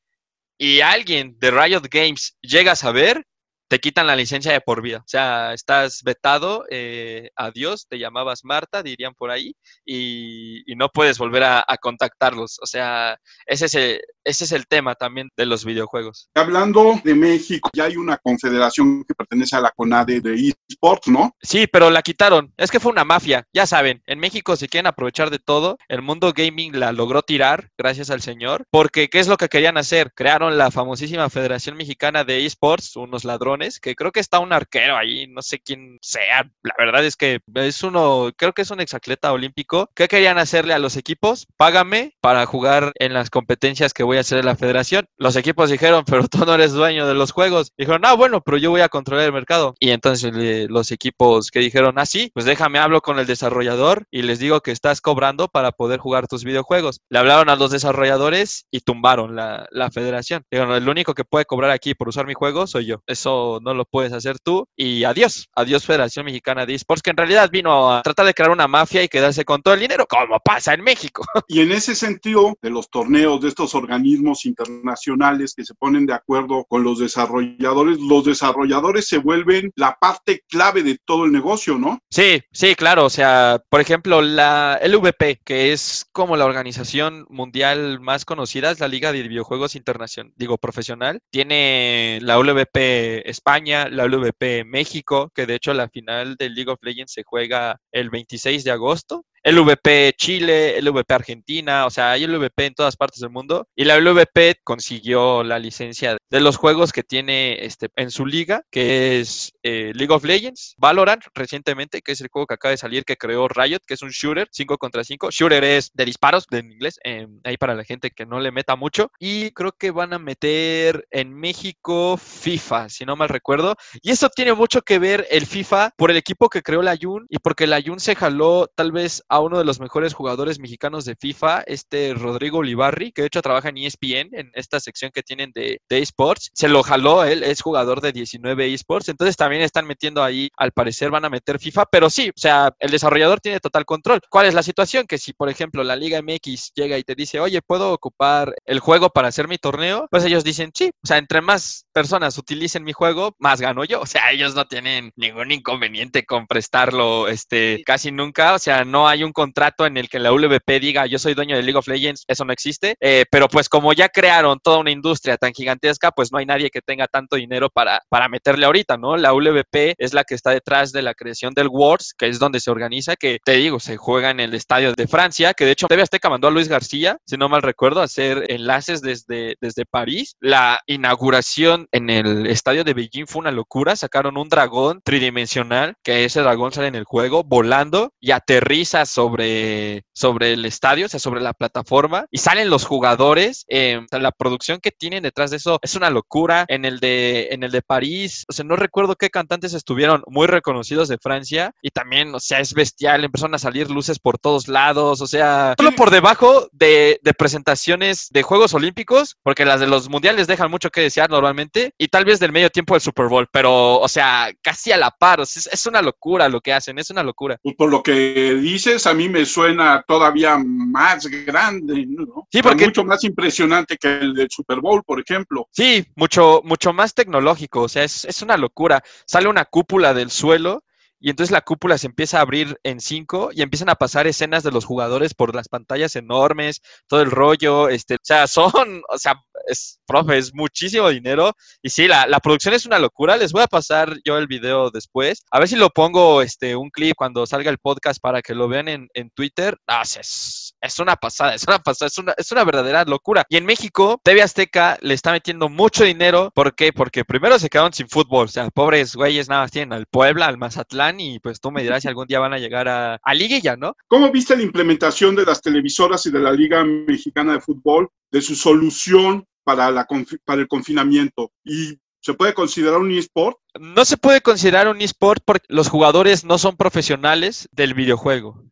[0.57, 3.25] y alguien de Riot Games llega a saber,
[3.69, 4.97] te quitan la licencia de por vida.
[4.97, 9.55] O sea, estás vetado, eh, adiós, te llamabas Marta, dirían por ahí,
[9.85, 12.57] y, no puedes volver a, contactarlos.
[12.61, 16.29] O sea, ese es, el, ese es el tema también de los videojuegos.
[16.33, 21.35] Hablando de México, ya hay una confederación que pertenece a la CONADE de eSports, ¿no?
[21.41, 22.53] Sí, pero la quitaron.
[22.55, 24.01] Es que fue una mafia, ya saben.
[24.05, 25.77] En México se quieren aprovechar de todo.
[25.89, 29.77] El mundo gaming la logró tirar, gracias al señor, porque ¿qué es lo que querían
[29.77, 30.13] hacer?
[30.15, 34.97] Crearon la famosísima Federación Mexicana de eSports, unos ladrones que creo que está un arquero
[34.97, 36.49] ahí, no sé quién sea.
[36.63, 39.89] La verdad es que es uno, creo que es un exacleta olímpico.
[39.95, 41.47] ¿Qué querían hacerle a los equipos?
[41.57, 45.07] Págame para jugar en las competencias que voy a hacer en la federación.
[45.17, 47.73] Los equipos dijeron, pero tú no eres dueño de los juegos.
[47.77, 49.75] Dijeron, ah, bueno, pero yo voy a controlar el mercado.
[49.79, 50.33] Y entonces
[50.69, 54.61] los equipos que dijeron, ah, sí, pues déjame hablo con el desarrollador y les digo
[54.61, 57.01] que estás cobrando para poder jugar tus videojuegos.
[57.09, 60.43] Le hablaron a los desarrolladores y tumbaron la, la federación.
[60.49, 63.01] Dijeron, el único que puede cobrar aquí por usar mi juego soy yo.
[63.07, 64.67] Eso no, lo puedes hacer tú.
[64.75, 68.51] Y adiós, adiós Federación Mexicana de Esports, que en realidad vino a tratar de crear
[68.51, 71.25] una mafia y quedarse con todo el dinero, como pasa en México.
[71.47, 76.13] Y en ese sentido, de los torneos, de estos organismos internacionales que se ponen de
[76.13, 81.79] acuerdo con los desarrolladores, los desarrolladores se vuelven la parte clave de todo el negocio,
[81.79, 81.99] ¿no?
[82.09, 83.05] Sí, sí, claro.
[83.05, 88.79] O sea, por ejemplo, la LVP, que es como la organización mundial más conocida, es
[88.79, 95.45] la Liga de Videojuegos Internacional, digo, profesional, tiene la LVP España, la LVP México, que
[95.45, 99.25] de hecho la final del League of Legends se juega el 26 de agosto.
[99.51, 103.67] LVP Chile, LVP Argentina, o sea, hay LVP en todas partes del mundo.
[103.75, 108.63] Y la LVP consiguió la licencia de los juegos que tiene este, en su liga,
[108.71, 112.77] que es eh, League of Legends, Valorant recientemente, que es el juego que acaba de
[112.77, 115.31] salir que creó Riot, que es un shooter 5 contra 5.
[115.31, 118.75] Shooter es de disparos en inglés, em, ahí para la gente que no le meta
[118.75, 119.11] mucho.
[119.19, 123.75] Y creo que van a meter en México FIFA, si no mal recuerdo.
[124.01, 127.25] Y eso tiene mucho que ver el FIFA por el equipo que creó la Jun
[127.29, 131.05] y porque la Jun se jaló tal vez a uno de los mejores jugadores mexicanos
[131.05, 135.23] de FIFA, este Rodrigo Olivarri, que de hecho trabaja en ESPN, en esta sección que
[135.23, 136.51] tienen de, esports.
[136.53, 140.71] Se lo jaló, él es jugador de 19 esports, entonces también están metiendo ahí, al
[140.71, 144.21] parecer van a meter FIFA, pero sí, o sea, el desarrollador tiene total control.
[144.29, 145.05] ¿Cuál es la situación?
[145.07, 148.79] Que si, por ejemplo, la Liga MX llega y te dice, oye, ¿puedo ocupar el
[148.79, 150.07] juego para hacer mi torneo?
[150.09, 154.01] Pues ellos dicen, sí, o sea, entre más personas utilicen mi juego, más gano yo.
[154.01, 159.07] O sea, ellos no tienen ningún inconveniente con prestarlo este, casi nunca, o sea, no
[159.07, 161.87] hay un contrato en el que la WP diga yo soy dueño de League of
[161.87, 166.11] Legends, eso no existe, eh, pero pues como ya crearon toda una industria tan gigantesca,
[166.11, 169.17] pues no hay nadie que tenga tanto dinero para, para meterle ahorita, ¿no?
[169.17, 172.59] La WP es la que está detrás de la creación del Worlds, que es donde
[172.59, 175.87] se organiza, que te digo, se juega en el estadio de Francia, que de hecho
[175.87, 179.85] TV Azteca mandó a Luis García, si no mal recuerdo, a hacer enlaces desde, desde
[179.85, 180.35] París.
[180.39, 186.25] La inauguración en el estadio de Beijing fue una locura, sacaron un dragón tridimensional, que
[186.25, 191.19] ese dragón sale en el juego volando y aterriza sobre, sobre el estadio, o sea,
[191.19, 193.65] sobre la plataforma, y salen los jugadores.
[193.69, 196.65] Eh, la producción que tienen detrás de eso es una locura.
[196.67, 200.47] En el de, en el de París, o sea, no recuerdo qué cantantes estuvieron muy
[200.47, 204.67] reconocidos de Francia, y también, o sea, es bestial, empezaron a salir luces por todos
[204.67, 210.09] lados, o sea, solo por debajo de, presentaciones de Juegos Olímpicos, porque las de los
[210.09, 213.27] mundiales dejan mucho que desear normalmente, 7 y tal vez del medio tiempo del Super
[213.27, 215.39] Bowl, pero, o sea, casi a la par.
[215.41, 217.57] es, una locura lo que hacen, es una locura.
[217.77, 222.47] Por lo que dices, a mí me suena todavía más grande, ¿no?
[222.51, 222.85] Sí, porque...
[222.85, 225.67] Mucho más impresionante que el del Super Bowl, por ejemplo.
[225.71, 229.03] Sí, mucho, mucho más tecnológico, o sea, es, es una locura.
[229.25, 230.83] Sale una cúpula del suelo
[231.19, 234.63] y entonces la cúpula se empieza a abrir en cinco y empiezan a pasar escenas
[234.63, 239.17] de los jugadores por las pantallas enormes, todo el rollo, este, o sea, son, o
[239.17, 239.35] sea,
[239.67, 241.53] es, profe, es muchísimo dinero.
[241.81, 243.37] Y sí, la, la, producción es una locura.
[243.37, 245.43] Les voy a pasar yo el video después.
[245.51, 248.67] A ver si lo pongo este, un clip cuando salga el podcast para que lo
[248.67, 249.77] vean en, en Twitter.
[249.87, 253.45] Ah, es, es una pasada, es una pasada, es una, es una verdadera locura.
[253.49, 256.51] Y en México, TV Azteca le está metiendo mucho dinero.
[256.55, 256.93] ¿Por qué?
[256.93, 258.45] Porque primero se quedaron sin fútbol.
[258.45, 261.81] O sea, pobres güeyes nada más tienen al Puebla, al Mazatlán y pues tú me
[261.81, 263.95] dirás si algún día van a llegar a, a Liguilla, ¿no?
[264.07, 268.41] ¿Cómo viste la implementación de las televisoras y de la Liga Mexicana de Fútbol, de
[268.41, 270.07] su solución para, la,
[270.43, 271.51] para el confinamiento?
[271.63, 273.57] ¿Y se puede considerar un eSport?
[273.79, 278.63] No se puede considerar un eSport porque los jugadores no son profesionales del videojuego.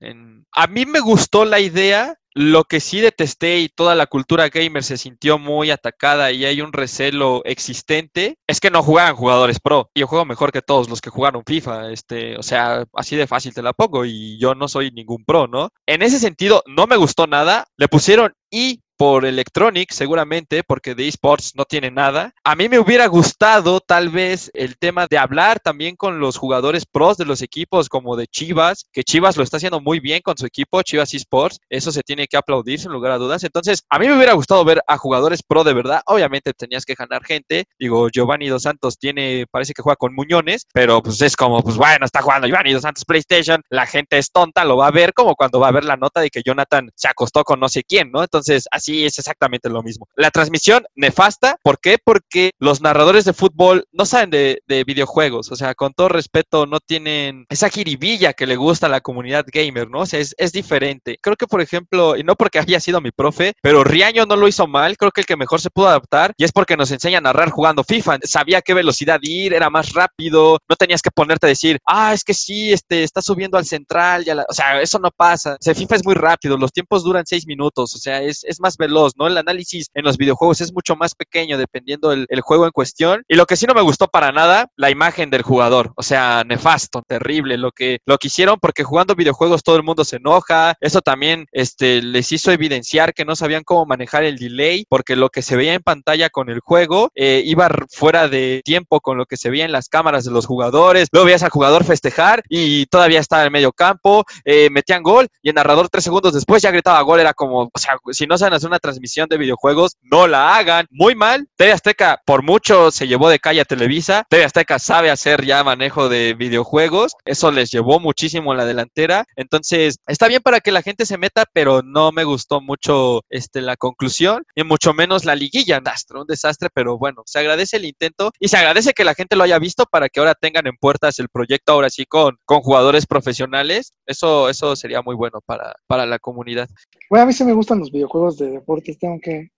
[0.57, 4.83] A mí me gustó la idea lo que sí detesté y toda la cultura gamer
[4.83, 9.89] se sintió muy atacada y hay un recelo existente es que no juegan jugadores pro.
[9.95, 13.53] Yo juego mejor que todos los que jugaron FIFA, este, o sea, así de fácil
[13.53, 15.69] te la pongo y yo no soy ningún pro, ¿no?
[15.87, 17.65] En ese sentido, no me gustó nada.
[17.75, 22.33] Le pusieron y por Electronic, seguramente, porque de esports no tiene nada.
[22.43, 26.85] A mí me hubiera gustado tal vez el tema de hablar también con los jugadores
[26.85, 30.37] pros de los equipos, como de Chivas, que Chivas lo está haciendo muy bien con
[30.37, 31.59] su equipo, Chivas Esports.
[31.69, 33.43] Eso se tiene que aplaudir sin lugar a dudas.
[33.43, 36.01] Entonces, a mí me hubiera gustado ver a jugadores pro de verdad.
[36.07, 37.65] Obviamente tenías que ganar gente.
[37.79, 41.77] Digo, Giovanni Dos Santos tiene, parece que juega con Muñones, pero pues es como, pues
[41.77, 43.61] bueno, está jugando Giovanni Dos Santos PlayStation.
[43.69, 46.21] La gente es tonta, lo va a ver como cuando va a ver la nota
[46.21, 48.23] de que Jonathan se acostó con no sé quién, ¿no?
[48.23, 50.07] Entonces, así sí, es exactamente lo mismo.
[50.15, 51.97] La transmisión nefasta, ¿por qué?
[52.01, 56.79] Porque los narradores de fútbol no saben de, videojuegos, o sea, con todo respeto, no
[56.79, 60.01] tienen esa jiribilla que le gusta a la comunidad gamer, ¿no?
[60.01, 61.17] O sea, es, es diferente.
[61.21, 64.47] Creo que, por ejemplo, y no porque haya sido mi profe, pero Riaño no lo
[64.47, 67.17] hizo mal, creo que el que mejor se pudo adaptar, y es porque nos enseña
[67.17, 68.19] a narrar jugando FIFA.
[68.23, 72.23] Sabía qué velocidad ir, era más rápido, no tenías que ponerte a decir, ah, es
[72.23, 75.57] que sí, este, está subiendo al central, o sea, eso no pasa.
[75.59, 79.13] O FIFA es muy rápido, los tiempos duran seis minutos, o sea, es más veloz,
[79.17, 79.27] ¿no?
[79.27, 83.23] El análisis en los videojuegos es mucho más pequeño dependiendo del el juego en cuestión.
[83.27, 85.91] Y lo que sí no me gustó para nada, la imagen del jugador.
[85.95, 90.05] O sea, nefasto, terrible lo que, lo que hicieron porque jugando videojuegos todo el mundo
[90.05, 90.75] se enoja.
[90.79, 95.29] Eso también este, les hizo evidenciar que no sabían cómo manejar el delay porque lo
[95.29, 99.25] que se veía en pantalla con el juego eh, iba fuera de tiempo con lo
[99.25, 101.07] que se veía en las cámaras de los jugadores.
[101.11, 105.49] Luego veías al jugador festejar y todavía estaba en medio campo, eh, metían gol y
[105.49, 107.19] el narrador tres segundos después ya gritaba gol.
[107.19, 110.85] Era como, o sea, si no saben hacer una transmisión de videojuegos, no la hagan.
[110.91, 111.47] Muy mal.
[111.55, 114.25] TV Azteca por mucho se llevó de calle a Televisa.
[114.29, 117.13] TV Azteca sabe hacer ya manejo de videojuegos.
[117.25, 119.25] Eso les llevó muchísimo en la delantera.
[119.35, 123.61] Entonces, está bien para que la gente se meta, pero no me gustó mucho este,
[123.61, 125.81] la conclusión y mucho menos la liguilla.
[126.13, 129.43] Un desastre, pero bueno, se agradece el intento y se agradece que la gente lo
[129.43, 133.05] haya visto para que ahora tengan en puertas el proyecto ahora sí con, con jugadores
[133.05, 133.93] profesionales.
[134.05, 136.69] Eso, eso sería muy bueno para, para la comunidad.
[137.09, 139.51] Bueno, a mí sí me gustan los videojuegos de deportes tengo que...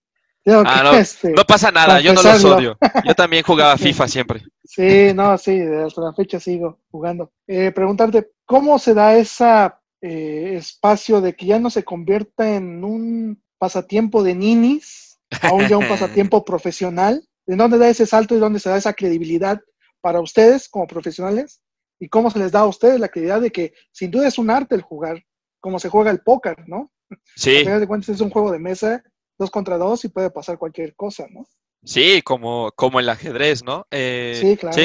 [0.46, 2.78] Ah, no, este, no, pasa nada, yo no los odio.
[3.04, 4.42] Yo también jugaba FIFA siempre.
[4.64, 7.32] Sí, no, sí, hasta la fecha sigo jugando.
[7.46, 9.70] Eh, preguntarte, ¿cómo se da ese
[10.00, 15.76] eh, espacio de que ya no se convierta en un pasatiempo de ninis, aún ya
[15.76, 17.22] un pasatiempo profesional?
[17.46, 19.60] ¿De dónde da ese salto y dónde se da esa credibilidad
[20.00, 21.60] para ustedes como profesionales?
[21.98, 24.50] ¿Y cómo se les da a ustedes la credibilidad de que sin duda es un
[24.50, 25.22] arte el jugar,
[25.60, 26.90] como se juega el póker, ¿no?
[27.36, 27.56] Sí.
[27.56, 29.02] A final de cuentas es un juego de mesa
[29.38, 31.46] dos contra dos y puede pasar cualquier cosa, ¿no?
[31.82, 33.86] Sí, como, como el ajedrez, ¿no?
[33.90, 34.76] Eh, sí, claro.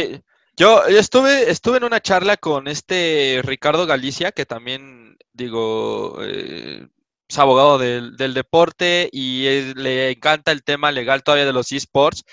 [0.57, 6.87] Yo, estuve, estuve en una charla con este Ricardo Galicia, que también, digo, eh,
[7.27, 12.23] es abogado del, deporte y le encanta el tema legal todavía de los esports,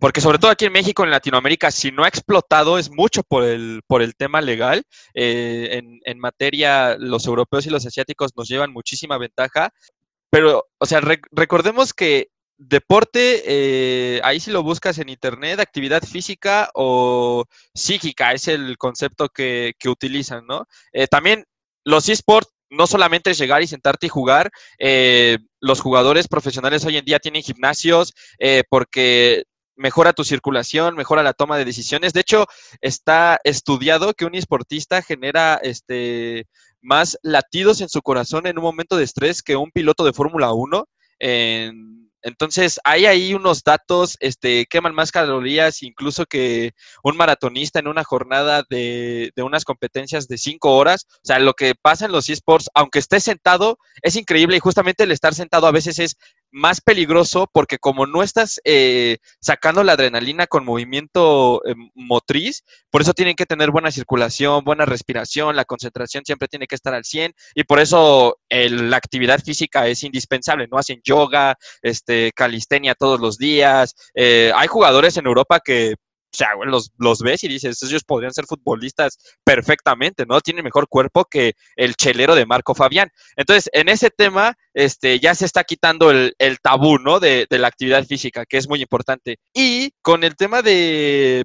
[0.00, 3.44] porque sobre todo aquí en México, en Latinoamérica, si no ha explotado es mucho por
[3.44, 4.82] el, por el tema legal.
[5.14, 9.72] Eh, en, materia, los europeos y los asiáticos nos llevan muchísima ventaja,
[10.28, 11.00] pero, o sea,
[11.32, 18.48] recordemos que deporte, eh, ahí si lo buscas en internet, actividad física o psíquica, es
[18.48, 20.66] el concepto que, que utilizan, ¿no?
[20.92, 21.46] Eh, también
[21.84, 26.96] los esports no solamente es llegar y sentarte y jugar, eh, los jugadores profesionales hoy
[26.96, 28.14] en día tienen gimnasios
[28.70, 29.44] porque
[29.80, 32.12] mejora tu circulación, mejora la toma de decisiones.
[32.12, 32.46] De hecho,
[32.80, 36.46] está estudiado que un esportista genera este,
[36.80, 40.52] más latidos en su corazón en un momento de estrés que un piloto de Fórmula
[40.52, 40.86] 1.
[41.18, 47.88] En, Entonces, hay ahí unos datos, este, queman más calorías incluso que un maratonista en
[47.88, 51.06] una jornada de, de unas competencias de cinco horas.
[51.10, 55.04] O sea, lo que pasa en los esports, aunque estés sentado, es increíble y justamente
[55.04, 56.16] el estar sentado a veces es
[56.50, 63.02] más peligroso porque como no estás eh, sacando la adrenalina con movimiento eh, motriz, por
[63.02, 67.04] eso tienen que tener buena circulación, buena respiración, la concentración siempre tiene que estar al
[67.04, 70.78] 100 y por eso la actividad física es indispensable, ¿no?
[70.78, 73.94] Hacen yoga, este, calistenia todos los días.
[74.14, 75.94] Eh, hay jugadores en Europa que
[76.32, 80.40] o sea, los, los ves y dices, ellos podrían ser futbolistas perfectamente, ¿no?
[80.40, 83.10] Tienen mejor cuerpo que el chelero de Marco Fabián.
[83.36, 87.18] Entonces, en ese tema, este, ya se está quitando el, tabú, ¿no?
[87.18, 89.38] De, la actividad física, que es muy importante.
[89.52, 91.44] Y con el tema de,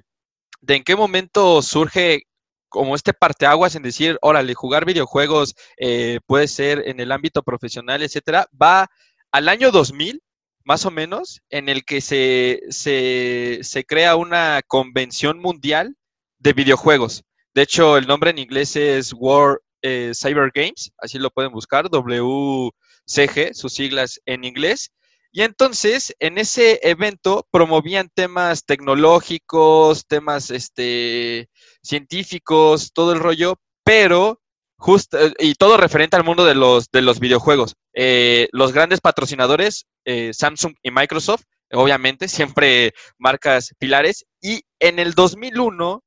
[0.60, 2.22] de en qué momento surge
[2.68, 8.02] como este parteaguas en decir, órale, jugar videojuegos eh, puede ser en el ámbito profesional,
[8.02, 8.86] etcétera, va
[9.32, 10.20] al año 2000
[10.66, 15.94] más o menos, en el que se, se, crea una convención mundial
[16.38, 17.22] de videojuegos.
[17.54, 21.88] De hecho, el nombre en inglés es World eh, Cyber Games, así lo pueden buscar,
[21.88, 24.90] WCG, sus siglas en inglés.
[25.30, 31.48] Y entonces, en ese evento promovían temas tecnológicos, temas este,
[31.80, 33.54] científicos, todo el rollo,
[33.84, 34.40] pero
[34.76, 37.74] justo, y todo referente al mundo de los, de los videojuegos.
[37.94, 44.26] Eh, los grandes patrocinadores, eh, Samsung y Microsoft, obviamente, siempre marcas pilares.
[44.40, 46.02] Y en el 2001,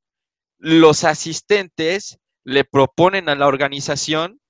[0.58, 4.40] los asistentes le proponen a la organización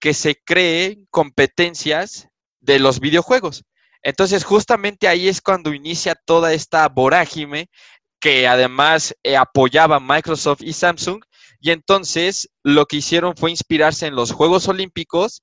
[0.00, 2.28] que se creen competencias
[2.60, 3.64] de los videojuegos.
[4.02, 7.68] Entonces, justamente ahí es cuando inicia toda esta vorágine
[8.20, 11.22] que además eh, apoyaba Microsoft y Samsung.
[11.60, 15.42] Y entonces lo que hicieron fue inspirarse en los Juegos Olímpicos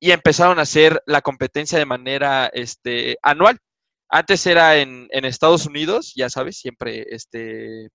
[0.00, 3.58] y empezaron a hacer la competencia de manera este, anual.
[4.08, 7.88] Antes era en, Estados Unidos, ya sabes, siempre este,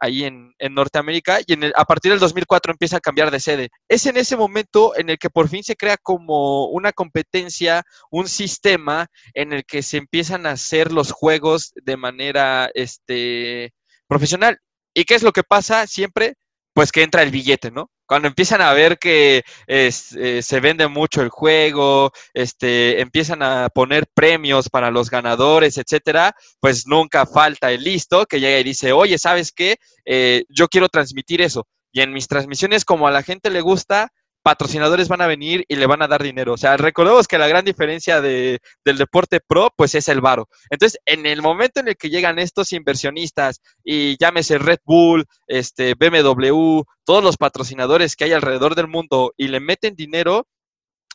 [0.00, 3.68] ahí en, Norteamérica, y en a partir del 2004 empieza a cambiar de sede.
[3.88, 8.28] Es en ese momento en el que por fin se crea como una competencia, un
[8.28, 13.72] sistema en el que se empiezan a hacer los juegos de manera este,
[14.08, 14.58] profesional.
[14.94, 16.34] ¿Y qué es lo que pasa siempre?
[16.74, 17.90] Pues que entra el billete, ¿no?
[18.12, 24.06] cuando empiezan a ver que eh, se vende mucho el juego, este, empiezan a poner
[24.12, 29.16] premios para los ganadores, etcétera, pues nunca falta el listo que llega y dice, oye,
[29.16, 29.76] ¿sabes qué?
[30.04, 31.66] Eh, yo quiero transmitir eso.
[31.90, 34.12] Y en mis transmisiones, como a la gente le gusta,
[34.42, 36.54] patrocinadores van a venir y le van a dar dinero.
[36.54, 40.48] O sea, recordemos que la gran diferencia de, del deporte pro, pues es el varo.
[40.70, 45.94] Entonces, en el momento en el que llegan estos inversionistas y llámese Red Bull, este,
[45.94, 50.46] BMW, todos los patrocinadores que hay alrededor del mundo y le meten dinero,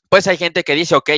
[0.09, 1.11] pues hay gente que dice, ok,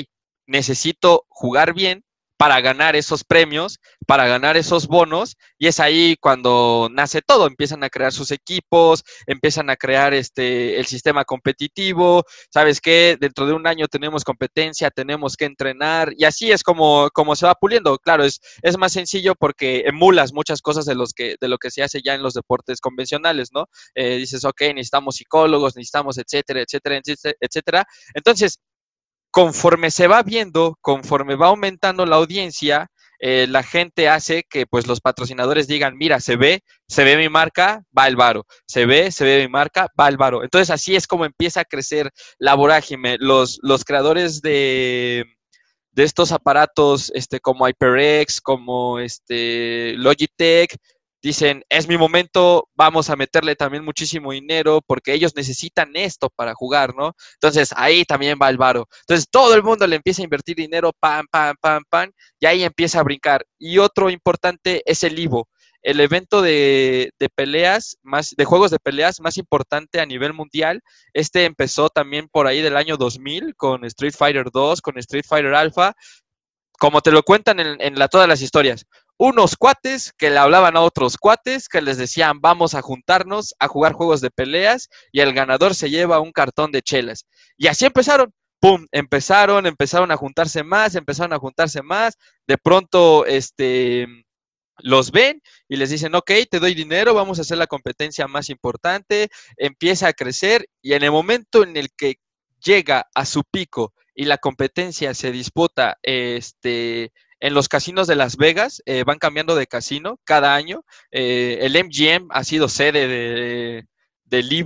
[0.48, 2.04] necesito jugar bien,
[2.40, 7.84] para ganar esos premios, para ganar esos bonos, y es ahí cuando nace todo, empiezan
[7.84, 13.18] a crear sus equipos, empiezan a crear este el sistema competitivo, ¿sabes qué?
[13.20, 17.46] Dentro de un año tenemos competencia, tenemos que entrenar, y así es como, como se
[17.46, 17.98] va puliendo.
[17.98, 21.72] Claro, es, es más sencillo porque emulas muchas cosas de, los que, de lo que
[21.72, 23.66] se hace ya en los deportes convencionales, ¿no?
[23.96, 27.02] Eh, dices, ok, necesitamos psicólogos, necesitamos etcétera, etcétera,
[27.42, 27.86] etcétera.
[28.14, 28.60] Entonces,
[29.32, 32.90] conforme se va viendo, conforme va aumentando la audiencia,
[33.22, 37.28] eh, la gente hace que pues los patrocinadores digan, mira, se ve, se ve mi
[37.28, 40.44] marca, va el varo, se ve, se ve mi marca, va el varo.
[40.44, 43.18] Entonces así es como empieza a crecer la vorágine.
[43.20, 45.26] Los, los creadores de,
[45.92, 50.78] de estos aparatos, este, como HyperX, como este Logitech,
[51.22, 56.54] dicen, es mi momento, vamos a meterle también muchísimo dinero porque ellos necesitan esto para
[56.54, 57.14] jugar, ¿no?
[57.36, 58.88] Entonces ahí también va el varo.
[59.02, 62.64] Entonces todo el mundo le empieza a invertir dinero, pam, pam, pam, pam, y ahí
[62.64, 63.46] empieza a brincar.
[63.58, 65.50] Y otro importante es el Ivo,
[65.82, 70.82] el evento de, de peleas, más, de juegos de peleas más importante a nivel mundial.
[71.14, 75.54] Este empezó también por ahí del año 2000 con Street Fighter 2, con Street Fighter
[75.54, 75.94] Alpha,
[76.80, 78.86] como te lo cuentan en, en la, todas las historias
[79.20, 83.68] unos cuates que le hablaban a otros cuates que les decían vamos a juntarnos a
[83.68, 87.26] jugar juegos de peleas y el ganador se lleva un cartón de chelas.
[87.58, 88.34] Y así empezaron.
[88.62, 88.88] ¡Pum!
[88.92, 92.18] Empezaron, empezaron a juntarse más, empezaron a juntarse más.
[92.46, 94.06] De pronto, este,
[94.80, 98.50] los ven y les dicen, ok, te doy dinero, vamos a hacer la competencia más
[98.50, 102.16] importante, empieza a crecer y en el momento en el que
[102.62, 108.38] llega a su pico y la competencia se disputa este, en los casinos de Las
[108.38, 110.84] Vegas, eh, van cambiando de casino cada año.
[111.12, 113.86] Eh, el MGM ha sido sede de,
[114.26, 114.66] del.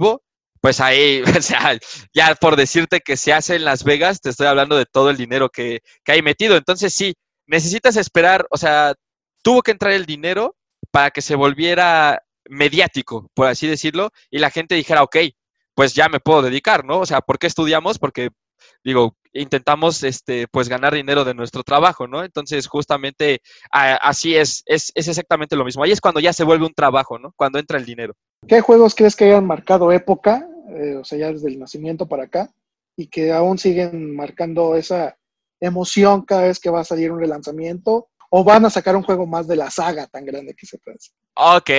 [0.62, 1.78] Pues ahí, o sea,
[2.14, 5.18] ya por decirte que se hace en Las Vegas, te estoy hablando de todo el
[5.18, 6.56] dinero que, que hay metido.
[6.58, 7.16] Entonces sí,
[7.48, 8.96] necesitas esperar, o sea,
[9.44, 10.56] tuvo que entrar el dinero
[10.92, 15.18] para que se volviera mediático, por así decirlo, y la gente dijera, ok,
[15.76, 17.00] pues ya me puedo dedicar, ¿no?
[17.00, 18.00] O sea, ¿por qué estudiamos?
[18.00, 18.30] Porque,
[18.84, 22.24] digo, intentamos, este, pues ganar dinero de nuestro trabajo, ¿no?
[22.24, 23.42] Entonces, justamente
[23.72, 25.84] así es, es, es exactamente lo mismo.
[25.84, 27.34] Ahí es cuando ya se vuelve un trabajo, ¿no?
[27.36, 28.14] Cuando entra el dinero.
[28.48, 32.24] ¿Qué juegos crees que hayan marcado época, eh, o sea, ya desde el nacimiento para
[32.24, 32.52] acá,
[32.96, 35.18] y que aún siguen marcando esa
[35.60, 38.10] emoción cada vez que va a salir un relanzamiento?
[38.36, 40.98] ¿O van a sacar un juego más de la saga tan grande que se puede
[40.98, 41.14] hacer?
[41.36, 41.70] Ok,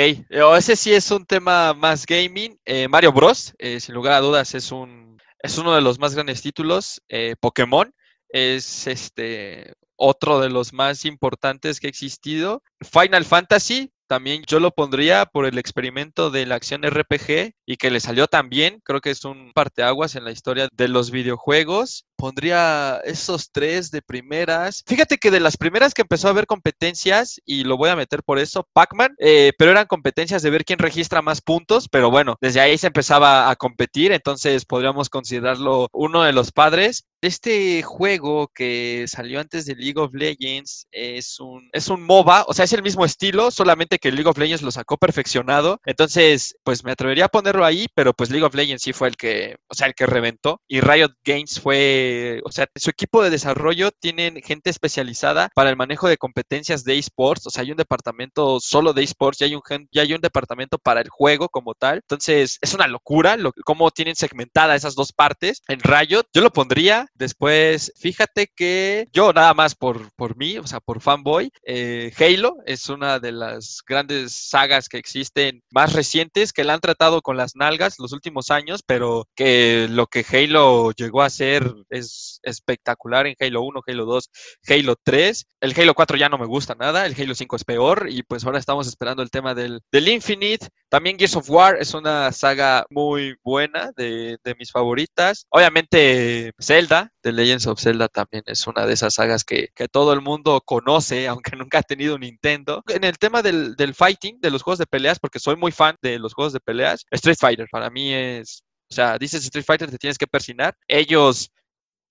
[0.57, 2.57] ese sí es un tema más gaming.
[2.65, 5.04] Eh, Mario Bros, eh, sin lugar a dudas, es un
[5.45, 7.03] es uno de los más grandes títulos.
[7.09, 7.95] Eh, Pokémon
[8.31, 12.63] es este otro de los más importantes que ha existido.
[12.81, 17.91] Final Fantasy, también yo lo pondría por el experimento de la acción RPG y que
[17.91, 18.81] le salió tan bien.
[18.85, 22.07] Creo que es un parteaguas en la historia de los videojuegos.
[22.25, 24.83] Pondría esos tres de primeras.
[24.87, 28.23] Fíjate que de las primeras que empezó a haber competencias, y lo voy a meter
[28.23, 32.39] por eso, Pac-Man, eh, pero eran competencias de ver quién registra más puntos, pero bueno,
[32.41, 37.05] desde ahí se empezaba a competir, entonces podríamos considerarlo uno de los padres.
[37.21, 42.53] Este juego que salió antes de League of Legends es un, es un MOBA, o
[42.53, 45.81] sea, es el mismo estilo, solamente que League of Legends lo sacó perfeccionado.
[45.87, 49.17] Entonces, pues me atrevería a ponerlo ahí, pero pues League of Legends sí fue el
[49.17, 50.61] que, o sea, el que reventó.
[50.69, 52.14] Y Riot Games fue,
[52.45, 56.99] o sea, su equipo de desarrollo tienen gente especializada para el manejo de competencias de
[56.99, 59.63] esports, o sea, hay un departamento solo de esports y hay un,
[59.93, 61.99] ya hay un departamento para el juego como tal.
[61.99, 65.63] Entonces, es una locura lo, cómo tienen segmentada esas dos partes.
[65.69, 66.75] En Riot, yo lo pondría
[67.15, 72.57] Después, fíjate que yo nada más por, por mí, o sea, por fanboy, eh, Halo
[72.67, 77.37] es una de las grandes sagas que existen más recientes que la han tratado con
[77.37, 83.27] las nalgas los últimos años, pero que lo que Halo llegó a ser es espectacular
[83.27, 84.31] en Halo 1, Halo 2,
[84.69, 85.47] Halo 3.
[85.61, 88.45] El Halo 4 ya no me gusta nada, el Halo 5 es peor y pues
[88.45, 90.69] ahora estamos esperando el tema del, del Infinite.
[90.89, 95.47] También Gears of War es una saga muy buena, de, de mis favoritas.
[95.51, 100.23] Obviamente Zelda, The Legends of Zelda también es una de esas sagas que, todo el
[100.23, 102.83] mundo conoce, aunque nunca ha tenido un Nintendo.
[102.89, 105.97] En el tema del, del fighting, de los juegos de peleas, porque soy muy fan
[106.03, 109.91] de los juegos de peleas, Street Fighter para mí es o sea, dices Street Fighter,
[109.91, 110.77] te tienes que persinar.
[110.87, 111.51] Ellos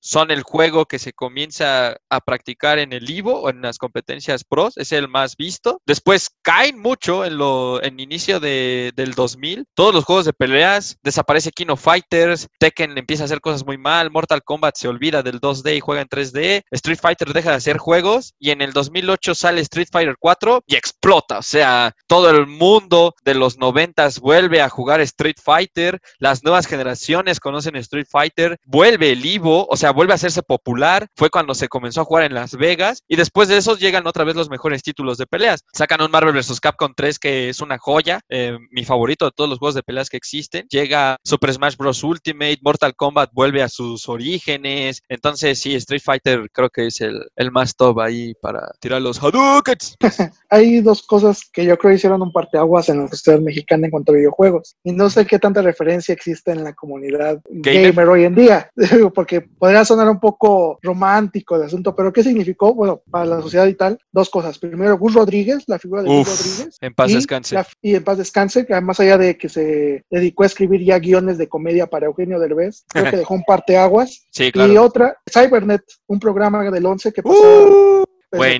[0.04, 4.44] son el juego que se comienza a practicar en el Ivo o en las competencias
[4.44, 5.82] pros, es el más visto.
[5.86, 9.66] Después caen mucho en lo en inicio de, del 2000.
[9.74, 13.78] Todos los juegos de peleas, desaparece King of Fighters, Tekken empieza a hacer cosas muy
[13.78, 17.56] mal, Mortal Kombat se olvida del 2D y juega en 3D, Street Fighter deja de
[17.56, 22.30] hacer juegos y en el 2008 sale Street Fighter 4 y explota, o sea, todo
[22.30, 28.08] el mundo de los 90 vuelve a jugar Street Fighter, las nuevas generaciones conocen Street
[28.10, 32.06] Fighter, vuelve el Ivo, o sea, vuelve a hacerse popular, fue cuando se comenzó a
[32.06, 35.28] jugar en Las Vegas y después de eso llegan otra vez los mejores títulos de
[35.28, 35.64] peleas.
[35.74, 36.60] Sacan un Marvel vs.
[36.60, 40.10] Capcom 3 que es una joya, eh, mi favorito de todos los juegos de peleas
[40.10, 40.66] que existen.
[40.70, 42.04] Llega Super Smash Bros.
[42.04, 45.02] Ultimate, Mortal Kombat vuelve a sus orígenes.
[45.08, 49.22] Entonces sí, Street Fighter creo que es el, el más top ahí para tirar los
[49.22, 49.96] Hadoukens.
[50.50, 54.12] Hay dos cosas que yo creo hicieron un parteaguas en la sociedad mexicana en cuanto
[54.12, 54.76] a videojuegos.
[54.84, 58.72] Y no sé qué tanta referencia existe en la comunidad gamer, hoy en día,
[59.14, 62.74] porque podría sonar un poco romántico el asunto, pero ¿qué significó?
[62.74, 64.60] Bueno, para la sociedad y tal, dos cosas.
[64.60, 66.78] Primero, Gus Rodríguez, la figura de Gus Rodríguez.
[66.82, 67.58] En paz descanse.
[67.82, 71.38] y en paz descanse, que más allá de que se dedicó a escribir ya guiones
[71.38, 74.26] de comedia para Eugenio Derbez, creo que dejó un parteaguas.
[74.32, 74.72] Sí, claro.
[74.72, 78.02] Y otra, Cybernet, un programa del 11 que pasó.
[78.02, 78.04] Uh,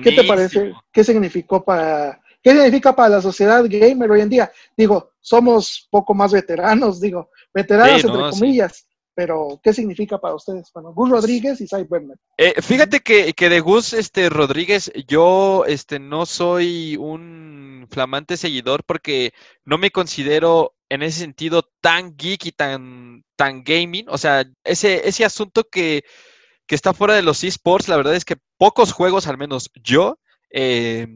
[0.02, 0.72] ¿Qué te parece?
[0.92, 4.52] ¿Qué significó para ¿Qué significa para la sociedad gamer hoy en día?
[4.76, 10.70] Digo, somos poco más veteranos, digo, veteranos entre comillas, pero ¿qué significa para ustedes?
[10.72, 11.86] Bueno, Gus Rodríguez y Cy
[12.36, 18.84] eh, fíjate que, que, de Gus este, Rodríguez, yo este, no soy un flamante seguidor
[18.84, 19.32] porque
[19.64, 24.06] no me considero en ese sentido tan geek y tan, tan gaming.
[24.08, 26.04] O sea, ese, ese asunto que,
[26.66, 30.18] que está fuera de los esports, la verdad es que pocos juegos, al menos yo,
[30.50, 31.06] eh,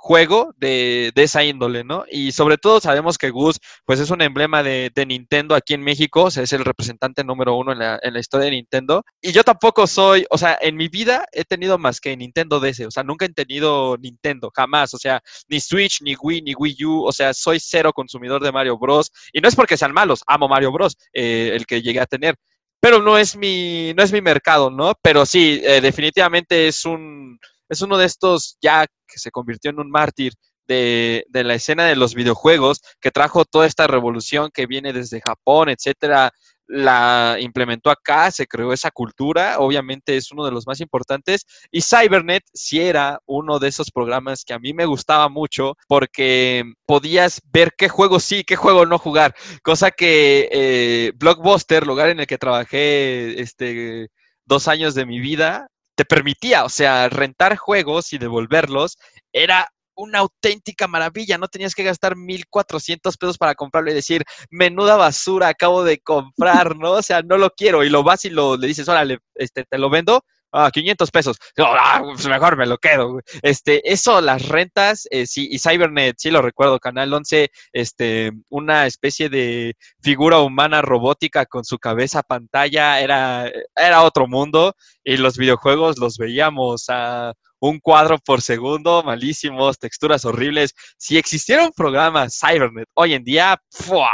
[0.00, 2.04] juego de, de, esa índole, ¿no?
[2.10, 5.82] Y sobre todo sabemos que Gus, pues es un emblema de, de, Nintendo aquí en
[5.82, 9.02] México, o sea, es el representante número uno en la, en la, historia de Nintendo.
[9.20, 12.86] Y yo tampoco soy, o sea, en mi vida he tenido más que Nintendo DS,
[12.86, 16.84] o sea, nunca he tenido Nintendo, jamás, o sea, ni Switch, ni Wii, ni Wii
[16.84, 19.10] U, o sea, soy cero consumidor de Mario Bros.
[19.32, 22.36] Y no es porque sean malos, amo Mario Bros, eh, el que llegué a tener.
[22.80, 24.94] Pero no es mi, no es mi mercado, ¿no?
[25.02, 29.80] Pero sí, eh, definitivamente es un, es uno de estos ya que se convirtió en
[29.80, 30.32] un mártir
[30.66, 35.22] de, de, la escena de los videojuegos, que trajo toda esta revolución que viene desde
[35.22, 36.30] Japón, etcétera,
[36.68, 41.46] la implementó acá, se creó esa cultura, obviamente es uno de los más importantes.
[41.70, 46.64] Y Cybernet sí era uno de esos programas que a mí me gustaba mucho porque
[46.86, 52.20] podías ver qué juego sí, qué juego no jugar, cosa que eh, Blockbuster, lugar en
[52.20, 54.08] el que trabajé este,
[54.44, 55.68] dos años de mi vida,
[55.98, 58.98] te permitía, o sea, rentar juegos y devolverlos
[59.32, 61.38] era una auténtica maravilla.
[61.38, 66.76] No tenías que gastar 1.400 pesos para comprarlo y decir, menuda basura acabo de comprar,
[66.76, 66.92] ¿no?
[66.92, 67.82] O sea, no lo quiero.
[67.82, 70.22] Y lo vas y lo, le dices, órale, este, te lo vendo.
[70.52, 71.36] Ah, 500 pesos.
[71.58, 73.20] Ah, pues mejor me lo quedo.
[73.42, 78.86] Este, eso, las rentas, eh, sí, y Cybernet, sí lo recuerdo, Canal 11, este, una
[78.86, 84.74] especie de figura humana robótica con su cabeza pantalla, era, era otro mundo,
[85.04, 90.74] y los videojuegos los veíamos a un cuadro por segundo, malísimos, texturas horribles.
[90.96, 94.12] Si existiera un programa Cybernet hoy en día, ¡fua!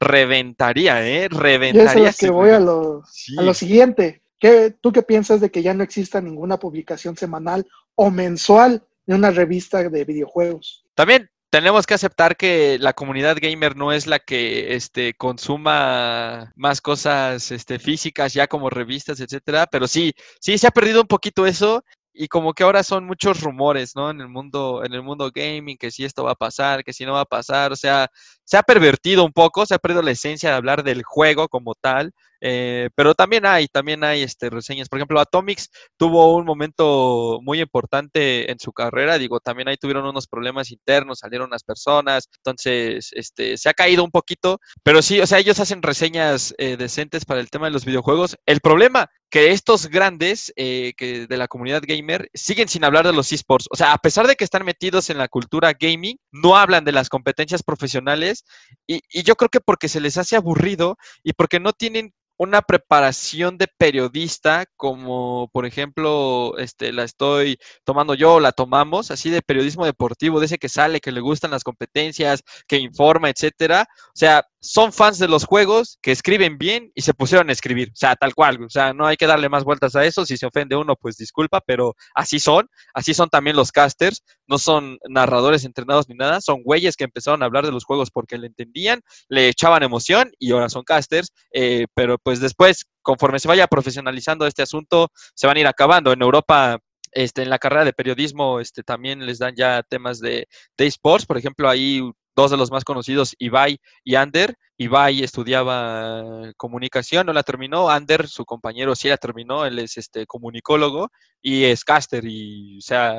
[0.00, 1.28] reventaría, ¿eh?
[1.28, 1.84] Reventaría.
[1.84, 3.02] Y eso es que voy a lo,
[3.38, 4.22] a lo siguiente.
[4.40, 9.14] ¿Qué, ¿Tú qué piensas de que ya no exista ninguna publicación semanal o mensual de
[9.14, 10.84] una revista de videojuegos?
[10.94, 16.80] También tenemos que aceptar que la comunidad gamer no es la que este, consuma más
[16.80, 21.46] cosas este, físicas ya como revistas, etcétera, pero sí, sí se ha perdido un poquito
[21.46, 24.10] eso y como que ahora son muchos rumores, ¿no?
[24.10, 27.04] En el mundo, en el mundo gaming, que si esto va a pasar, que si
[27.04, 28.08] no va a pasar, o sea,
[28.44, 31.74] se ha pervertido un poco, se ha perdido la esencia de hablar del juego como
[31.74, 34.88] tal, eh, pero también hay, también hay este, reseñas.
[34.88, 39.18] Por ejemplo, Atomics tuvo un momento muy importante en su carrera.
[39.18, 42.28] Digo, también ahí tuvieron unos problemas internos, salieron las personas.
[42.38, 44.60] Entonces, este, se ha caído un poquito.
[44.82, 48.36] Pero sí, o sea, ellos hacen reseñas eh, decentes para el tema de los videojuegos.
[48.46, 53.12] El problema que estos grandes eh, que de la comunidad gamer siguen sin hablar de
[53.12, 53.68] los esports.
[53.70, 56.92] O sea, a pesar de que están metidos en la cultura gaming, no hablan de
[56.92, 58.44] las competencias profesionales
[58.86, 62.62] y, y yo creo que porque se les hace aburrido y porque no tienen una
[62.62, 69.42] preparación de periodista como por ejemplo este la estoy tomando yo la tomamos así de
[69.42, 73.86] periodismo deportivo de ese que sale que le gustan las competencias que informa etcétera.
[74.06, 77.90] O sea son fans de los juegos que escriben bien y se pusieron a escribir.
[77.90, 80.24] O sea tal cual o sea no hay que darle más vueltas a eso.
[80.24, 82.68] Si se ofende uno pues disculpa pero así son.
[82.94, 84.22] Así son también los casters.
[84.46, 86.40] No son narradores entrenados ni nada.
[86.40, 90.32] Son güeyes que empezaron a hablar de los juegos porque le entendían le echaban emoción
[90.38, 91.34] y ahora son casters.
[91.52, 95.66] Eh, pero pues pues después, conforme se vaya profesionalizando este asunto, se van a ir
[95.66, 96.12] acabando.
[96.12, 96.78] En Europa,
[97.10, 100.46] este, en la carrera de periodismo, este, también les dan ya temas de,
[100.78, 101.26] de esports.
[101.26, 104.54] Por ejemplo, ahí dos de los más conocidos, Ibai y Ander.
[104.76, 107.90] Ibai estudiaba comunicación, no la terminó.
[107.90, 109.66] Ander, su compañero, sí la terminó.
[109.66, 111.08] Él es este comunicólogo
[111.42, 112.24] y es caster.
[112.24, 113.16] Y, o sea,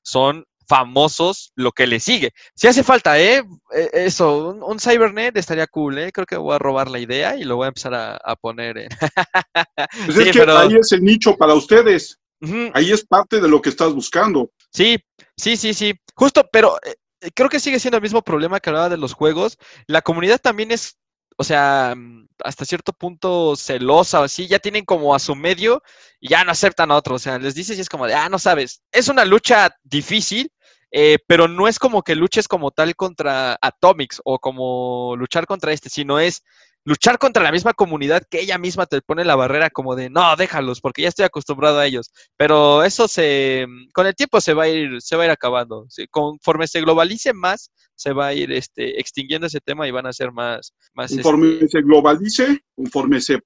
[0.00, 2.32] son famosos lo que le sigue.
[2.54, 3.42] Si hace falta, ¿eh?
[3.72, 6.12] E, eso, un, Cybernet estaría cool, ¿eh?
[6.12, 8.88] Creo que voy a robar la idea y lo voy a empezar a, poner.
[10.06, 12.18] Pues es que ahí es el nicho para ustedes.
[12.74, 14.50] Ahí es parte de lo que estás buscando.
[14.70, 14.98] Sí,
[15.36, 15.94] sí, sí, sí.
[16.14, 19.58] Justo, pero eh, creo que sigue siendo el mismo problema que hablaba de los juegos.
[19.86, 20.98] La comunidad también es
[21.36, 21.94] o sea,
[22.42, 25.82] hasta cierto punto celosa o así, ya tienen como a su medio
[26.18, 27.16] y ya no aceptan a otro.
[27.16, 28.82] O sea, les dices y es como de, ah, no sabes.
[28.90, 30.50] Es una lucha difícil,
[30.92, 35.72] eh, pero no es como que luches como tal contra Atomics o como luchar contra
[35.72, 36.42] este, sino es
[36.86, 40.36] luchar contra la misma comunidad que ella misma te pone la barrera como de no,
[40.36, 42.12] déjalos, porque ya estoy acostumbrado a ellos.
[42.36, 45.86] Pero eso se, con el tiempo se va a ir, se va a ir acabando.
[46.10, 50.12] Conforme se globalice más, se va a ir este, extinguiendo ese tema y van a
[50.12, 50.74] ser más.
[50.94, 53.40] más conforme este se globalice, conforme se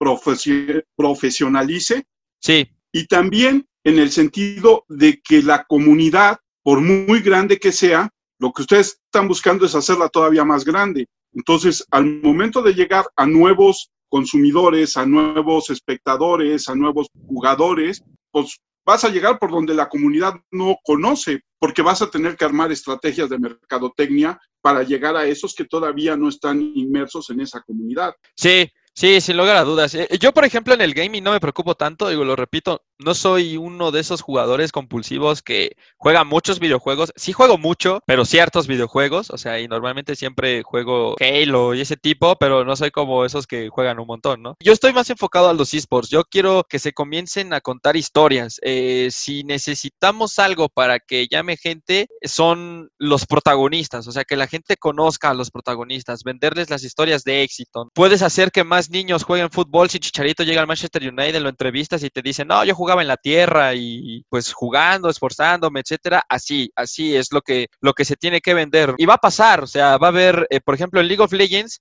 [0.96, 2.04] profesionalice.
[2.40, 2.68] Sí.
[2.92, 8.52] Y también en el sentido de que la comunidad por muy grande que sea, lo
[8.52, 11.06] que ustedes están buscando es hacerla todavía más grande.
[11.32, 18.58] Entonces, al momento de llegar a nuevos consumidores, a nuevos espectadores, a nuevos jugadores, pues
[18.84, 22.72] vas a llegar por donde la comunidad no conoce, porque vas a tener que armar
[22.72, 28.14] estrategias de mercadotecnia para llegar a esos que todavía no están inmersos en esa comunidad.
[28.34, 29.94] Sí, Sí, sin lugar a dudas.
[29.94, 33.14] Eh, yo, por ejemplo, en el gaming no me preocupo tanto, digo, lo repito, no
[33.14, 37.12] soy uno de esos jugadores compulsivos que juega muchos videojuegos.
[37.16, 41.96] Sí juego mucho, pero ciertos videojuegos, o sea, y normalmente siempre juego Halo y ese
[41.96, 44.56] tipo, pero no soy como esos que juegan un montón, ¿no?
[44.60, 46.10] Yo estoy más enfocado a los esports.
[46.10, 48.58] Yo quiero que se comiencen a contar historias.
[48.62, 54.46] Eh, si necesitamos algo para que llame gente, son los protagonistas, o sea, que la
[54.46, 57.90] gente conozca a los protagonistas, venderles las historias de éxito.
[57.94, 62.02] Puedes hacer que más niños jueguen fútbol si Chicharito llega al Manchester United, lo entrevistas
[62.02, 66.22] y te dicen, no, yo en la tierra y pues jugando, esforzándome, etcétera.
[66.28, 68.94] Así, así es lo que, lo que se tiene que vender.
[68.98, 71.32] Y va a pasar, o sea, va a haber, eh, por ejemplo, en League of
[71.32, 71.80] Legends,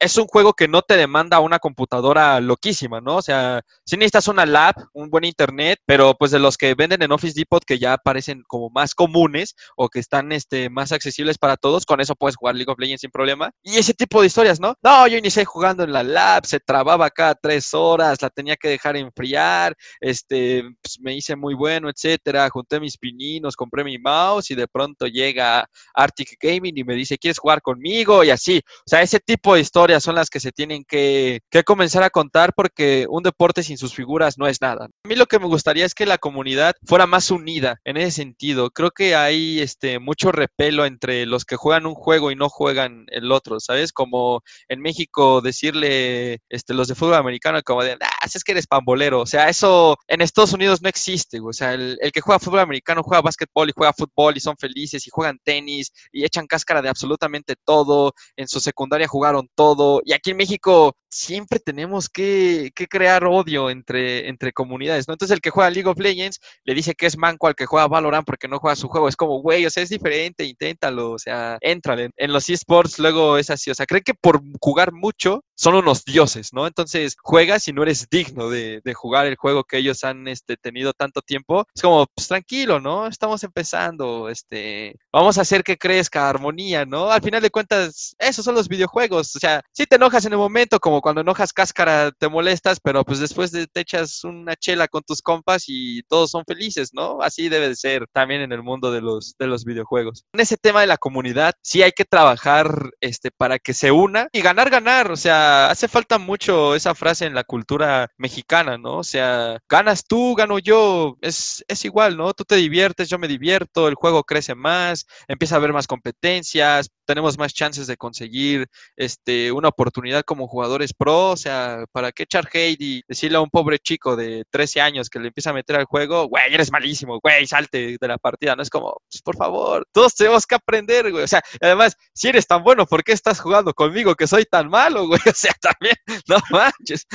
[0.00, 3.16] es un juego que no te demanda una computadora loquísima, ¿no?
[3.16, 7.02] O sea, si necesitas una lab, un buen internet, pero pues de los que venden
[7.02, 11.36] en Office Depot que ya parecen como más comunes o que están este, más accesibles
[11.36, 13.50] para todos, con eso puedes jugar League of Legends sin problema.
[13.62, 14.74] Y ese tipo de historias, ¿no?
[14.82, 18.68] No, yo inicié jugando en la lab, se trababa cada tres horas, la tenía que
[18.68, 24.50] dejar enfriar, este, pues, me hice muy bueno, etcétera, junté mis pininos, compré mi mouse
[24.50, 28.24] y de pronto llega Arctic Gaming y me dice, ¿quieres jugar conmigo?
[28.24, 32.02] Y así, o sea, ese tipo de historias son las que se tienen que, comenzar
[32.02, 34.84] a contar porque un deporte sin sus figuras no es nada.
[35.04, 38.12] A mí lo que me gustaría es que la comunidad fuera más unida en ese
[38.12, 38.70] sentido.
[38.70, 43.06] Creo que hay este, mucho repelo entre los que juegan un juego y no juegan
[43.08, 43.92] el otro, ¿sabes?
[43.92, 48.66] Como en México decirle este, los de fútbol americano como de, ah, es que eres
[48.66, 49.20] pambolero.
[49.20, 51.40] O sea, eso en Estados Unidos no existe.
[51.40, 54.56] O sea, el, el que juega fútbol americano juega básquetbol y juega fútbol y son
[54.56, 58.12] felices y juegan tenis y echan cáscara de absolutamente todo.
[58.36, 64.28] En su secundaria jugaron todo y aquí en México siempre tenemos que, crear odio entre,
[64.28, 65.14] entre comunidades, ¿no?
[65.14, 67.88] Entonces el que juega League of Legends le dice que es manco al que juega
[67.88, 69.08] Valorant porque no juega su juego.
[69.08, 72.10] Es como, güey, o sea, es diferente, inténtalo, o sea, éntrale.
[72.16, 76.04] En los esports luego es así, o sea, creen que por jugar mucho son unos
[76.04, 76.66] dioses, ¿no?
[76.66, 80.92] Entonces juegas y no eres digno de, jugar el juego que ellos han este, tenido
[80.92, 81.66] tanto tiempo.
[81.74, 83.06] Es como, pues tranquilo, ¿no?
[83.06, 87.10] Estamos empezando, este, vamos a hacer que crezca armonía, ¿no?
[87.10, 90.38] Al final de cuentas, esos son los videojuegos, o sea, si te enojas en el
[90.38, 95.02] momento, como cuando enojas cáscara, te molestas, pero pues después te echas una chela con
[95.02, 97.20] tus compas y todos son felices, ¿no?
[97.22, 100.24] Así debe de ser también en el mundo de los, de los videojuegos.
[100.32, 104.28] En ese tema de la comunidad, sí hay que trabajar este, para que se una
[104.32, 105.10] y ganar, ganar.
[105.10, 108.98] O sea, hace falta mucho esa frase en la cultura mexicana, ¿no?
[108.98, 112.32] O sea, ganas tú, gano yo, es, es igual, ¿no?
[112.34, 116.88] Tú te diviertes, yo me divierto, el juego crece más, empieza a haber más competencias,
[117.06, 122.24] tenemos más chances de conseguir este, una oportunidad como jugadores pro, o sea, ¿para qué
[122.24, 125.54] echar hate y decirle a un pobre chico de 13 años que le empieza a
[125.54, 128.56] meter al juego, güey, eres malísimo, güey, salte de la partida?
[128.56, 131.24] No es como, pues, por favor, todos tenemos que aprender, güey.
[131.24, 134.68] O sea, además, si eres tan bueno, ¿por qué estás jugando conmigo que soy tan
[134.68, 135.20] malo, güey?
[135.30, 135.94] O sea, también,
[136.28, 137.06] no manches.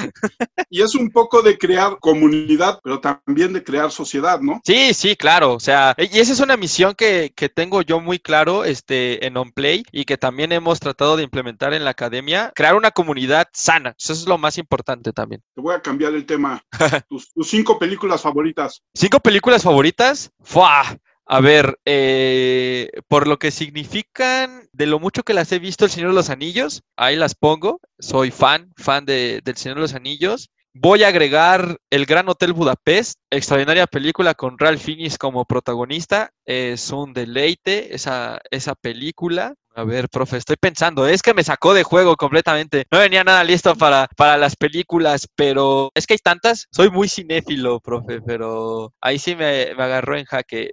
[0.69, 4.61] Y es un poco de crear comunidad, pero también de crear sociedad, ¿no?
[4.63, 5.53] Sí, sí, claro.
[5.53, 9.37] O sea, y esa es una misión que, que tengo yo muy claro este, en
[9.37, 13.95] OnPlay y que también hemos tratado de implementar en la academia, crear una comunidad sana.
[13.97, 15.41] Eso es lo más importante también.
[15.53, 16.61] Te voy a cambiar el tema.
[17.09, 18.81] tus, cinco películas favoritas.
[18.93, 20.31] ¿Cinco películas favoritas?
[20.41, 20.97] ¡Fua!
[21.27, 25.91] A ver, eh, por lo que significan, de lo mucho que las he visto El
[25.91, 27.79] Señor de los Anillos, ahí las pongo.
[27.97, 30.51] Soy fan, fan de, del Señor de los Anillos.
[30.77, 36.29] Voy a agregar El Gran Hotel Budapest, extraordinaria película con Ralph Fiennes como protagonista.
[36.45, 39.55] Es un deleite esa, esa película.
[39.77, 42.85] A ver, profe, estoy pensando, es que me sacó de juego completamente.
[42.89, 46.67] No venía nada listo para, para las películas, pero es que hay tantas.
[46.71, 50.71] Soy muy cinéfilo, profe, pero ahí sí me, agarró en jaque.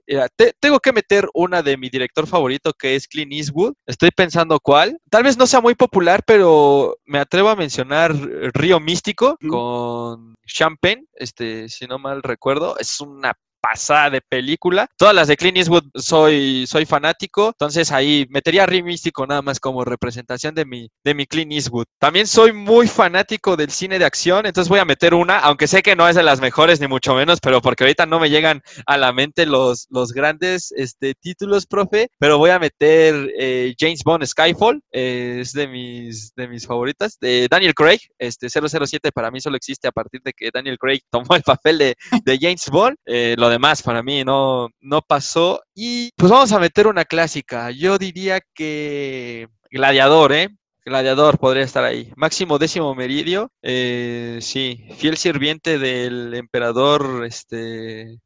[0.61, 3.75] tengo que meter una de mi director favorito, que es Clint Eastwood.
[3.87, 4.97] Estoy pensando cuál.
[5.11, 8.15] Tal vez no sea muy popular, pero me atrevo a mencionar
[8.55, 12.79] Río Místico con Champagne, este, si no mal recuerdo.
[12.79, 14.89] Es una pasada de película.
[14.99, 19.61] Todas las de Clint Eastwood soy, soy fanático, entonces ahí metería a Místico nada más
[19.61, 21.85] como representación de mi, de mi Clint Eastwood.
[21.99, 25.83] También soy muy fanático del cine de acción, entonces voy a meter una, aunque sé
[25.83, 28.63] que no es de las mejores ni mucho menos, pero porque ahorita no me llegan
[28.87, 34.03] a la mente los, los grandes este, títulos, profe, pero voy a meter eh, James
[34.05, 39.31] Bond Skyfall, eh, es de mis, de mis favoritas, de Daniel Craig, este 007 para
[39.31, 42.69] mí solo existe a partir de que Daniel Craig tomó el papel de, de James
[42.69, 45.63] Bond, eh, lo demás para mí no, no pasó.
[45.75, 47.71] Y pues vamos a meter una clásica.
[47.71, 50.49] Yo diría que Gladiador, ¿eh?
[50.85, 52.13] Gladiador podría estar ahí.
[52.17, 53.51] Máximo décimo meridio.
[53.63, 58.19] Eh, sí, fiel sirviente del emperador, este...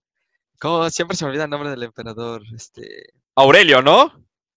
[0.59, 0.89] ¿Cómo?
[0.89, 2.43] Siempre se me olvida el nombre del emperador.
[2.55, 3.13] Este...
[3.35, 4.13] Aurelio, ¿no?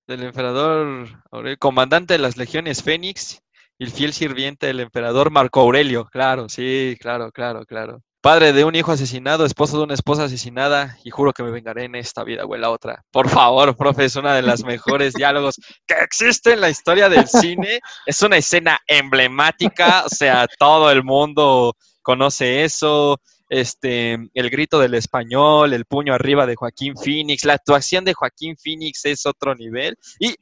[0.07, 3.41] Del emperador Aurelio, comandante de las legiones Fénix
[3.79, 6.05] el fiel sirviente del emperador Marco Aurelio.
[6.05, 8.03] Claro, sí, claro, claro, claro.
[8.21, 11.85] Padre de un hijo asesinado, esposo de una esposa asesinada, y juro que me vengaré
[11.85, 13.05] en esta vida o en la otra.
[13.11, 15.55] Por favor, profe, es una de las mejores diálogos
[15.87, 17.79] que existe en la historia del cine.
[18.05, 24.93] Es una escena emblemática, o sea, todo el mundo conoce eso este, el grito del
[24.93, 29.97] español, el puño arriba de Joaquín Phoenix, la actuación de Joaquín Phoenix es otro nivel.
[30.19, 30.35] Y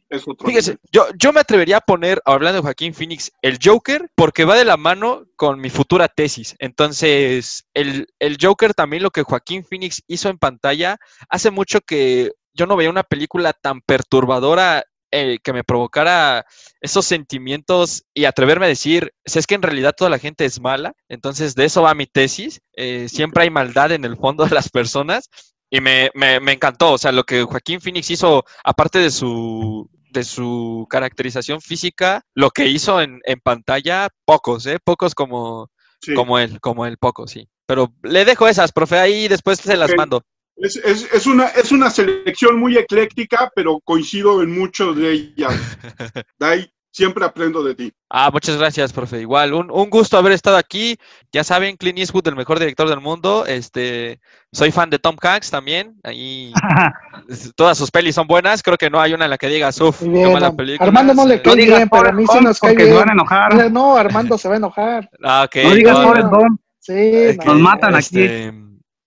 [0.46, 4.56] fíjese, Yo, yo me atrevería a poner, hablando de Joaquín Phoenix, el Joker, porque va
[4.56, 6.56] de la mano con mi futura tesis.
[6.60, 10.98] Entonces, el, el Joker también lo que Joaquín Phoenix hizo en pantalla,
[11.30, 16.46] hace mucho que yo no veía una película tan perturbadora que me provocara
[16.82, 20.60] esos sentimientos y atreverme a decir, si es que en realidad toda la gente es
[20.60, 24.56] mala, entonces de eso va mi tesis, eh, siempre hay maldad en el fondo de
[24.56, 25.30] las personas
[25.70, 29.90] y me, me, me encantó, o sea, lo que Joaquín Phoenix hizo, aparte de su,
[30.12, 34.80] de su caracterización física, lo que hizo en, en pantalla, pocos, ¿eh?
[34.84, 36.14] Pocos como, Sí.
[36.14, 37.50] como él, como él, pocos, sí.
[37.66, 40.22] Pero le dejo esas, profe, ahí después se las mando.
[40.58, 45.54] Es, es- es una, es una selección muy ecléctica, pero coincido en muchos de ellas.
[46.40, 47.94] Dai, siempre aprendo de ti.
[48.10, 49.22] Ah, muchas gracias, profe.
[49.22, 50.98] Igual, un, un gusto haber estado aquí.
[51.32, 53.46] Ya saben, Clint Eastwood, el mejor director del mundo.
[53.46, 54.20] Este,
[54.52, 55.96] soy fan de Tom Hanks también.
[56.04, 56.52] Ahí
[57.56, 58.64] todas sus pelis son buenas.
[58.64, 60.88] Creo que no hay una en la que digas, uff, qué bien, mala película.
[60.88, 63.00] Armando no le cae No bien, pero a mí sí nos cae porque se bien.
[63.00, 63.72] van a enojar.
[63.72, 65.10] No, Armando se va a enojar.
[65.24, 65.48] Ah.
[65.64, 66.58] No digas no.
[66.80, 67.54] Sí, Ok, no.
[67.54, 68.52] Nos matan aquí.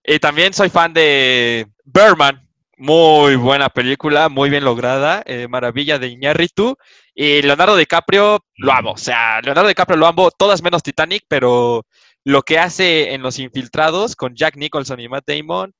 [0.03, 2.47] Y también soy fan de Birdman.
[2.77, 5.21] Muy buena película, muy bien lograda.
[5.25, 6.75] eh, maravilla de Iñárritu.
[7.13, 8.91] Y Leonardo DiCaprio lo amo.
[8.93, 11.85] O sea, Leonardo DiCaprio lo amo, todas menos Titanic, pero
[12.23, 15.73] lo que hace en Los Infiltrados con Jack Nicholson y Matt Damon.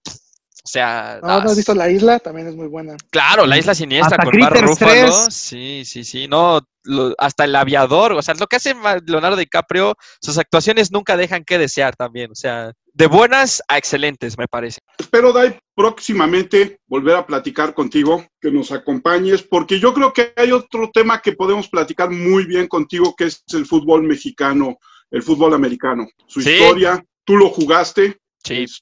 [0.63, 2.95] O sea, No, no das- has visto La Isla, también es muy buena.
[3.09, 5.23] Claro, la isla siniestra Hasta con Mark Critters Ruffalo.
[5.25, 5.33] 3.
[5.33, 6.27] Sí, sí, sí.
[6.27, 8.11] No, lo- hasta el aviador.
[8.13, 12.31] O sea, lo que hace Leonardo DiCaprio, sus actuaciones nunca dejan que desear también.
[12.31, 14.79] O sea, de buenas a excelentes, me parece.
[14.99, 20.51] Espero, Dai, próximamente volver a platicar contigo, que nos acompañes, porque yo creo que hay
[20.51, 24.77] otro tema que podemos platicar muy bien contigo, que es el fútbol mexicano,
[25.11, 26.07] el fútbol americano.
[26.27, 26.51] Su Sí.
[26.51, 28.17] historia, tú lo jugaste,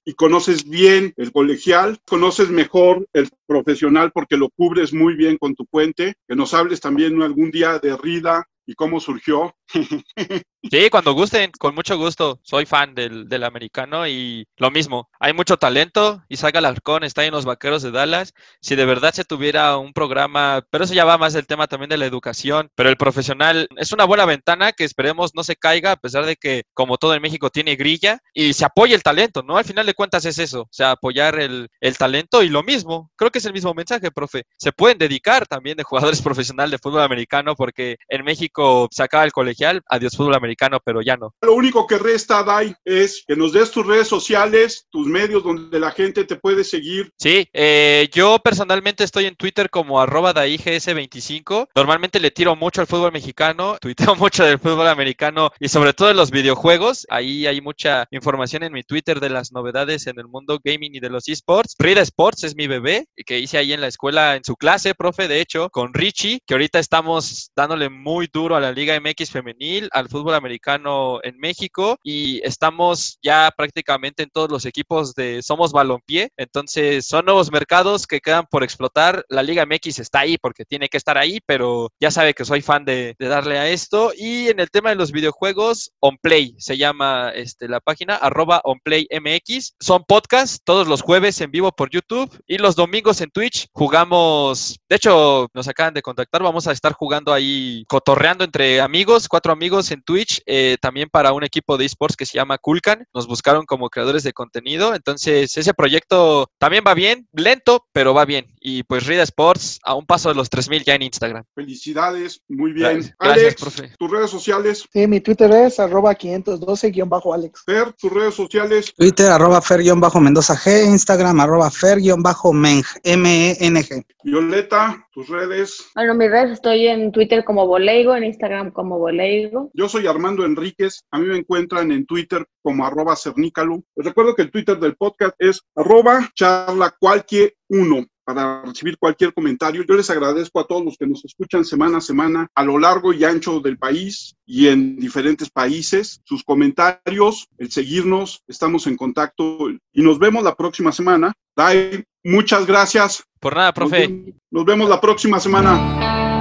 [0.05, 5.55] Y conoces bien el colegial, conoces mejor el profesional porque lo cubres muy bien con
[5.55, 9.55] tu puente, que nos hables también algún día de Rida y cómo surgió.
[10.70, 12.41] Sí, cuando gusten, con mucho gusto.
[12.43, 15.09] Soy fan del, del americano y lo mismo.
[15.17, 16.22] Hay mucho talento.
[16.28, 18.34] Isaac Alarcón está en los Vaqueros de Dallas.
[18.59, 21.89] Si de verdad se tuviera un programa, pero eso ya va más del tema también
[21.89, 22.70] de la educación.
[22.76, 26.36] Pero el profesional es una buena ventana que esperemos no se caiga, a pesar de
[26.36, 29.55] que, como todo en México, tiene grilla y se apoya el talento, ¿no?
[29.55, 33.11] Al final de cuentas es eso, o sea, apoyar el, el talento y lo mismo.
[33.15, 34.43] Creo que es el mismo mensaje, profe.
[34.57, 38.59] Se pueden dedicar también de jugadores profesionales de fútbol americano porque en México
[38.91, 41.34] se acaba el colegial, adiós fútbol americano, pero ya no.
[41.41, 45.80] Lo único que resta, Dai, es que nos des tus redes sociales, tus medios donde
[45.80, 47.12] la gente te puede seguir.
[47.18, 51.70] Sí, eh, yo personalmente estoy en Twitter como arroba daigs25.
[51.76, 56.10] Normalmente le tiro mucho al fútbol mexicano, tuiteo mucho del fútbol americano y sobre todo
[56.10, 57.05] de los videojuegos.
[57.10, 60.99] Ahí hay mucha información en mi Twitter de las novedades en el mundo gaming y
[60.99, 61.76] de los esports.
[61.78, 65.28] Rida Sports es mi bebé, que hice ahí en la escuela, en su clase, profe,
[65.28, 69.89] de hecho, con Richie, que ahorita estamos dándole muy duro a la Liga MX femenil,
[69.91, 75.72] al fútbol americano en México y estamos ya prácticamente en todos los equipos de Somos
[75.72, 76.30] Balompié.
[76.38, 79.26] Entonces son nuevos mercados que quedan por explotar.
[79.30, 82.62] La Liga MX está ahí porque tiene que estar ahí, pero ya sabe que soy
[82.62, 84.12] fan de, darle a esto.
[84.18, 89.76] Y en el tema de los videojuegos, OnPlay se llama este, la página, arroba OnPlayMX.
[89.80, 93.68] Son podcasts todos los jueves en vivo por YouTube y los domingos en Twitch.
[93.74, 99.27] Jugamos, de hecho, nos acaban de contactar, vamos a estar jugando ahí, cotorreando entre amigos,
[99.27, 103.05] cuatro amigos en Twitch, eh, también para un equipo de esports que se llama Kulkan.
[103.13, 108.25] Nos buscaron como creadores de contenido, entonces ese proyecto también va bien, lento, pero va
[108.25, 108.53] bien.
[108.59, 111.43] Y pues Rida Sports a un paso de los 3000 ya en Instagram.
[111.55, 112.93] Felicidades, muy bien.
[112.93, 113.93] Gracias, gracias, Alex, profe.
[113.97, 114.85] tus redes sociales.
[114.91, 117.63] Sí, mi Twitter es arroba 512-Alex.
[117.65, 118.93] Fer, tus redes sociales.
[118.95, 124.05] Twitter, arroba Fer-Mendoza G, Instagram, arroba Fer-Meng, M-E-N-G.
[124.23, 125.91] Violeta, tus redes.
[125.95, 129.70] Bueno, mis redes estoy en Twitter como Boleigo, en Instagram como Boleigo.
[129.74, 131.03] Yo soy Armando Enríquez.
[131.11, 133.84] A mí me encuentran en Twitter como arroba cernícalo.
[133.97, 139.34] Les recuerdo que el Twitter del podcast es arroba charla cualquier uno para recibir cualquier
[139.34, 139.84] comentario.
[139.84, 143.11] Yo les agradezco a todos los que nos escuchan semana a semana a lo largo
[143.11, 146.22] y ancho del país y en diferentes países.
[146.24, 151.34] Sus comentarios, el seguirnos, estamos en contacto y nos vemos la próxima semana.
[151.57, 153.24] Dai, muchas gracias.
[153.39, 154.34] Por nada, profe.
[154.51, 156.38] Nos vemos- la próxima semana.